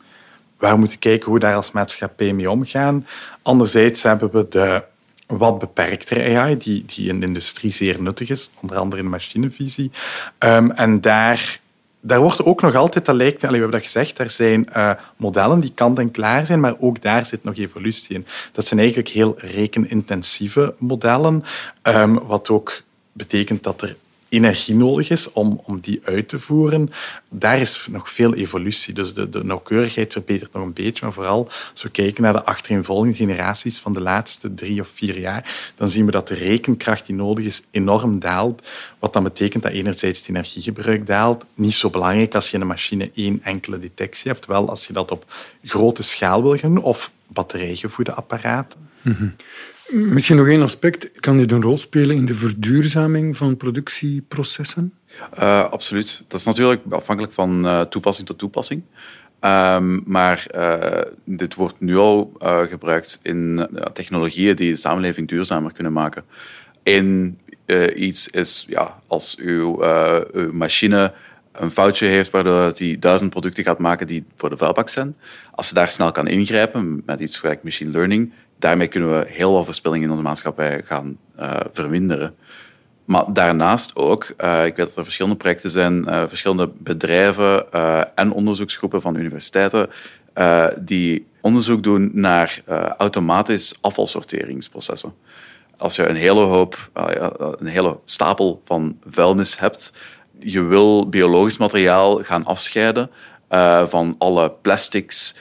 waar 0.59 0.73
we 0.73 0.79
moeten 0.79 0.99
kijken 0.99 1.25
hoe 1.25 1.35
we 1.35 1.41
daar 1.41 1.55
als 1.55 1.71
maatschappij 1.71 2.33
mee 2.33 2.51
omgaan. 2.51 3.07
Anderzijds 3.43 4.03
hebben 4.03 4.31
we 4.31 4.47
de 4.49 4.83
wat 5.27 5.59
beperktere 5.59 6.39
AI, 6.39 6.57
die, 6.57 6.85
die 6.85 7.09
in 7.09 7.21
de 7.21 7.27
industrie 7.27 7.73
zeer 7.73 8.03
nuttig 8.03 8.29
is, 8.29 8.51
onder 8.61 8.77
andere 8.77 9.03
in 9.03 9.09
machinevisie. 9.09 9.91
Um, 10.39 10.71
en 10.71 11.01
daar 11.01 11.59
daar 12.01 12.21
wordt 12.21 12.45
ook 12.45 12.63
nog 12.63 12.75
altijd, 12.75 13.07
dat 13.07 13.15
lijkt, 13.15 13.43
we 13.43 13.49
hebben 13.49 13.71
dat 13.71 13.83
gezegd, 13.83 14.19
er 14.19 14.31
zijn 14.31 14.69
uh, 14.77 14.91
modellen 15.17 15.61
die 15.61 15.73
kant 15.75 15.99
en 15.99 16.11
klaar 16.11 16.47
zijn, 16.47 16.61
maar 16.61 16.75
ook 16.79 17.03
daar 17.03 17.27
zit 17.27 17.45
nog 17.45 17.57
evolutie 17.57 18.15
in. 18.15 18.27
Dat 18.53 18.67
zijn 18.67 18.81
eigenlijk 18.81 19.09
heel 19.09 19.35
rekenintensieve 19.39 20.75
modellen, 20.79 21.45
um, 21.83 22.19
wat 22.19 22.51
ook 22.51 22.83
betekent 23.13 23.63
dat 23.63 23.83
er 23.83 23.97
energie 24.31 24.75
nodig 24.75 25.11
is 25.11 25.33
om, 25.33 25.61
om 25.65 25.81
die 25.81 26.01
uit 26.05 26.29
te 26.29 26.39
voeren, 26.39 26.91
daar 27.29 27.61
is 27.61 27.87
nog 27.91 28.11
veel 28.11 28.35
evolutie. 28.35 28.95
Dus 28.95 29.15
de, 29.15 29.29
de 29.29 29.45
nauwkeurigheid 29.45 30.13
verbetert 30.13 30.53
nog 30.53 30.63
een 30.63 30.73
beetje, 30.73 31.05
maar 31.05 31.15
vooral 31.15 31.49
als 31.73 31.83
we 31.83 31.91
kijken 31.91 32.23
naar 32.23 32.33
de 32.33 32.45
achtereenvolgende 32.45 33.15
generaties 33.15 33.79
van 33.79 33.93
de 33.93 34.01
laatste 34.01 34.55
drie 34.55 34.81
of 34.81 34.89
vier 34.89 35.19
jaar, 35.19 35.73
dan 35.75 35.91
zien 35.91 36.07
we 36.07 36.11
dat 36.11 36.29
de 36.29 36.35
rekenkracht 36.35 37.07
die 37.07 37.15
nodig 37.15 37.45
is 37.45 37.63
enorm 37.71 38.19
daalt. 38.19 38.69
Wat 38.99 39.13
dan 39.13 39.23
betekent 39.23 39.63
dat 39.63 39.73
enerzijds 39.73 40.19
het 40.19 40.29
energiegebruik 40.29 41.07
daalt. 41.07 41.45
Niet 41.55 41.75
zo 41.75 41.91
belangrijk 41.91 42.35
als 42.35 42.51
je 42.51 42.55
in 42.55 42.61
een 42.61 42.67
machine 42.67 43.11
één 43.15 43.41
enkele 43.43 43.79
detectie 43.79 44.31
hebt, 44.31 44.47
wel 44.47 44.69
als 44.69 44.87
je 44.87 44.93
dat 44.93 45.11
op 45.11 45.25
grote 45.65 46.03
schaal 46.03 46.43
wil 46.43 46.57
gaan 46.57 46.83
of 46.83 47.13
batterijgevoede 47.27 48.13
apparaten. 48.13 48.89
Mm 49.03 49.35
Misschien 49.93 50.37
nog 50.37 50.49
één 50.49 50.63
aspect. 50.63 51.21
Kan 51.21 51.37
dit 51.37 51.53
een 51.53 51.63
rol 51.63 51.79
spelen 51.79 52.17
in 52.17 52.27
de 52.27 52.35
verduurzaming 52.35 53.37
van 53.37 53.57
productieprocessen? 53.57 54.93
Uh, 55.39 55.71
absoluut. 55.71 56.25
Dat 56.29 56.41
is 56.41 56.47
natuurlijk 56.47 56.83
afhankelijk 56.91 57.35
van 57.35 57.67
uh, 57.67 57.81
toepassing 57.81 58.27
tot 58.27 58.39
toepassing. 58.39 58.83
Um, 59.41 60.03
maar 60.07 60.47
uh, 60.55 61.01
dit 61.25 61.55
wordt 61.55 61.81
nu 61.81 61.97
al 61.97 62.33
gebruikt 62.69 63.21
in 63.23 63.69
technologieën 63.93 64.57
die 64.57 64.71
de 64.71 64.77
samenleving 64.77 65.29
duurzamer 65.29 65.73
kunnen 65.73 65.93
maken. 65.93 66.25
Eén 66.83 67.39
iets 67.95 68.29
is 68.29 68.65
ja, 68.69 69.01
als 69.07 69.37
uw, 69.37 69.83
machine 70.53 71.13
een 71.53 71.71
foutje 71.71 72.07
heeft 72.07 72.31
waardoor 72.31 72.73
hij 72.75 72.97
duizend 72.99 73.31
producten 73.31 73.65
gaat 73.65 73.79
maken 73.79 74.07
die 74.07 74.25
voor 74.37 74.51
de 74.51 74.57
vuilbak 74.57 74.89
zijn. 74.89 75.17
Als 75.51 75.69
je 75.69 75.75
daar 75.75 75.91
snel 75.91 76.13
kan 76.13 76.27
ingrijpen 76.27 77.03
met 77.07 77.21
iets 77.21 77.39
gelijk 77.39 77.63
machine 77.63 77.91
learning, 77.91 78.33
daarmee 78.61 78.87
kunnen 78.87 79.19
we 79.19 79.27
heel 79.29 79.53
wat 79.53 79.65
verspilling 79.65 80.05
in 80.05 80.11
onze 80.11 80.23
maatschappij 80.23 80.83
gaan 80.85 81.19
uh, 81.39 81.57
verminderen. 81.73 82.35
Maar 83.05 83.25
daarnaast 83.33 83.97
ook, 83.97 84.35
uh, 84.39 84.67
ik 84.67 84.77
weet 84.77 84.87
dat 84.87 84.97
er 84.97 85.05
verschillende 85.05 85.37
projecten 85.39 85.71
zijn, 85.71 86.09
uh, 86.09 86.23
verschillende 86.29 86.71
bedrijven 86.79 87.73
en 88.15 88.33
onderzoeksgroepen 88.33 89.03
van 89.03 89.17
universiteiten 89.17 89.91
die 90.79 91.27
onderzoek 91.41 91.83
doen 91.83 92.11
naar 92.13 92.63
automatisch 92.99 93.79
afvalsorteringsprocessen. 93.81 95.15
Als 95.77 95.97
je 95.97 96.09
een 96.09 96.17
hele 96.17 96.41
hoop, 96.41 96.91
een 97.59 97.67
hele 97.67 97.99
stapel 98.05 98.61
van 98.65 98.99
vuilnis 99.07 99.59
hebt, 99.59 99.93
je 100.39 100.63
wil 100.63 101.09
biologisch 101.09 101.59
materiaal 101.59 102.17
gaan 102.23 102.45
afscheiden 102.45 103.11
van 103.85 104.15
alle 104.19 104.53
plastics, 104.63 105.35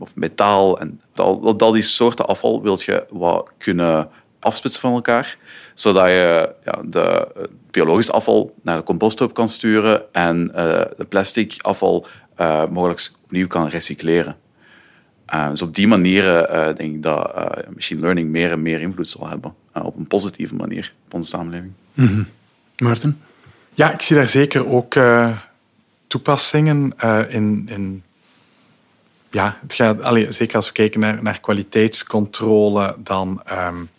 of 0.00 0.14
metaal 0.14 0.80
en 0.80 1.00
al, 1.14 1.58
al 1.58 1.72
die 1.72 1.82
soorten 1.82 2.26
afval 2.26 2.62
wil 2.62 2.78
je 2.84 3.04
wat 3.10 3.48
kunnen 3.58 4.08
afsplitsen 4.38 4.80
van 4.80 4.92
elkaar, 4.92 5.36
zodat 5.74 6.06
je 6.06 6.54
ja, 6.64 6.78
de 6.84 7.28
biologisch 7.70 8.10
afval 8.10 8.54
naar 8.62 8.76
de 8.76 8.82
composthoop 8.82 9.34
kan 9.34 9.48
sturen 9.48 10.12
en 10.12 10.50
uh, 10.54 10.54
de 10.96 11.06
plastic 11.08 11.56
afval 11.62 12.06
uh, 12.40 12.66
mogelijk 12.66 13.10
opnieuw 13.24 13.46
kan 13.46 13.68
recycleren. 13.68 14.36
Uh, 15.34 15.50
dus 15.50 15.62
op 15.62 15.74
die 15.74 15.86
manier 15.86 16.24
denk 16.76 16.94
ik 16.94 17.02
dat 17.02 17.34
machine 17.74 18.00
learning 18.00 18.28
meer 18.28 18.50
en 18.50 18.62
meer 18.62 18.80
invloed 18.80 19.08
zal 19.08 19.28
hebben 19.28 19.54
op 19.72 19.96
een 19.96 20.06
positieve 20.06 20.54
manier 20.54 20.92
op 21.06 21.14
onze 21.14 21.28
samenleving. 21.28 21.72
Mm 21.94 22.06
-hmm. 22.06 22.26
Maarten? 22.76 23.20
Ja, 23.74 23.92
ik 23.92 24.02
zie 24.02 24.16
daar 24.16 24.26
zeker 24.26 24.68
ook 24.68 24.98
toepassingen 26.06 26.92
in, 27.28 27.68
in 27.70 28.02
ja, 29.30 29.58
het 29.62 29.74
gaat, 29.74 30.02
allee, 30.02 30.32
zeker 30.32 30.56
als 30.56 30.66
we 30.66 30.72
kijken 30.72 31.00
naar, 31.00 31.40
kwaliteitscontrole, 31.40 32.96
dan, 32.98 33.42
um, 33.52 33.90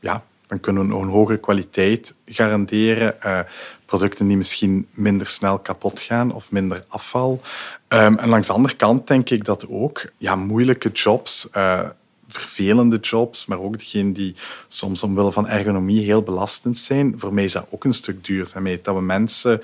ja, 0.00 0.24
dan 0.46 0.60
kunnen 0.60 0.88
we 0.88 0.94
een 0.94 1.08
hogere 1.08 1.38
kwaliteit 1.38 2.14
garanderen. 2.26 3.16
Uh, 3.26 3.38
producten 3.84 4.28
die 4.28 4.36
misschien 4.36 4.86
minder 4.90 5.26
snel 5.26 5.58
kapot 5.58 6.00
gaan 6.00 6.32
of 6.32 6.50
minder 6.50 6.84
afval. 6.88 7.40
Um, 7.88 8.18
en 8.18 8.28
langs 8.28 8.46
de 8.46 8.52
andere 8.52 8.74
kant 8.74 9.06
denk 9.06 9.30
ik 9.30 9.44
dat 9.44 9.68
ook 9.68 10.04
ja, 10.18 10.36
moeilijke 10.36 10.88
jobs, 10.88 11.48
uh, 11.56 11.80
vervelende 12.28 12.96
jobs, 12.96 13.46
maar 13.46 13.60
ook 13.60 13.78
degene 13.78 14.12
die 14.12 14.34
soms 14.68 15.02
omwille 15.02 15.32
van 15.32 15.48
ergonomie 15.48 16.04
heel 16.04 16.22
belastend 16.22 16.78
zijn. 16.78 17.14
Voor 17.16 17.34
mij 17.34 17.44
is 17.44 17.52
dat 17.52 17.66
ook 17.70 17.84
een 17.84 17.92
stuk 17.92 18.24
duurzaamheid. 18.24 18.84
Dat 18.84 18.94
we 18.94 19.00
mensen 19.00 19.62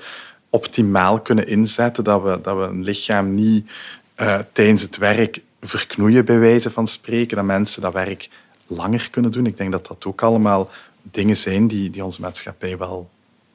optimaal 0.49 1.19
kunnen 1.19 1.47
inzetten, 1.47 2.03
dat 2.03 2.23
we, 2.23 2.39
dat 2.41 2.57
we 2.57 2.63
een 2.63 2.83
lichaam 2.83 3.33
niet 3.33 3.71
uh, 4.21 4.39
tijdens 4.53 4.81
het 4.81 4.97
werk 4.97 5.41
verknoeien, 5.61 6.25
bij 6.25 6.39
wijze 6.39 6.69
van 6.69 6.87
spreken, 6.87 7.35
dat 7.37 7.45
mensen 7.45 7.81
dat 7.81 7.93
werk 7.93 8.29
langer 8.67 9.09
kunnen 9.11 9.31
doen. 9.31 9.45
Ik 9.45 9.57
denk 9.57 9.71
dat 9.71 9.87
dat 9.87 10.05
ook 10.05 10.21
allemaal 10.21 10.69
dingen 11.01 11.37
zijn 11.37 11.67
die, 11.67 11.89
die 11.89 12.03
onze 12.03 12.21
maatschappij 12.21 12.77
wel 12.77 13.09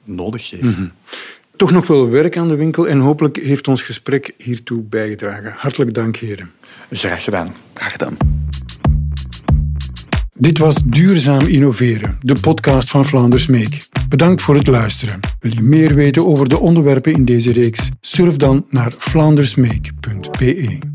nodig 0.05 0.50
heeft. 0.50 0.62
Mhm. 0.62 0.88
Toch 1.57 1.70
nog 1.70 1.87
wel 1.87 2.09
werk 2.09 2.37
aan 2.37 2.48
de 2.48 2.57
winkel 2.57 2.88
en 2.88 2.98
hopelijk 2.98 3.37
heeft 3.37 3.68
ons 3.68 3.83
gesprek 3.83 4.35
hiertoe 4.38 4.83
bijgedragen. 4.83 5.55
Hartelijk 5.57 5.94
dank, 5.94 6.16
heren. 6.16 6.53
Graag 6.90 7.24
gedaan. 7.24 7.55
Graag 7.74 7.92
gedaan. 7.92 8.16
Dit 10.38 10.59
was 10.59 10.77
Duurzaam 10.85 11.47
Innoveren, 11.47 12.18
de 12.20 12.35
podcast 12.40 12.90
van 12.90 13.05
Vlaanders 13.05 13.47
Make. 13.47 13.79
Bedankt 14.09 14.42
voor 14.42 14.55
het 14.55 14.66
luisteren. 14.66 15.20
Wil 15.40 15.53
je 15.55 15.62
meer 15.62 15.94
weten 15.94 16.27
over 16.27 16.49
de 16.49 16.59
onderwerpen 16.59 17.12
in 17.12 17.25
deze 17.25 17.53
reeks? 17.53 17.90
Surf 18.01 18.37
dan 18.37 18.66
naar 18.70 18.92
vlaandersmake.be. 18.99 20.94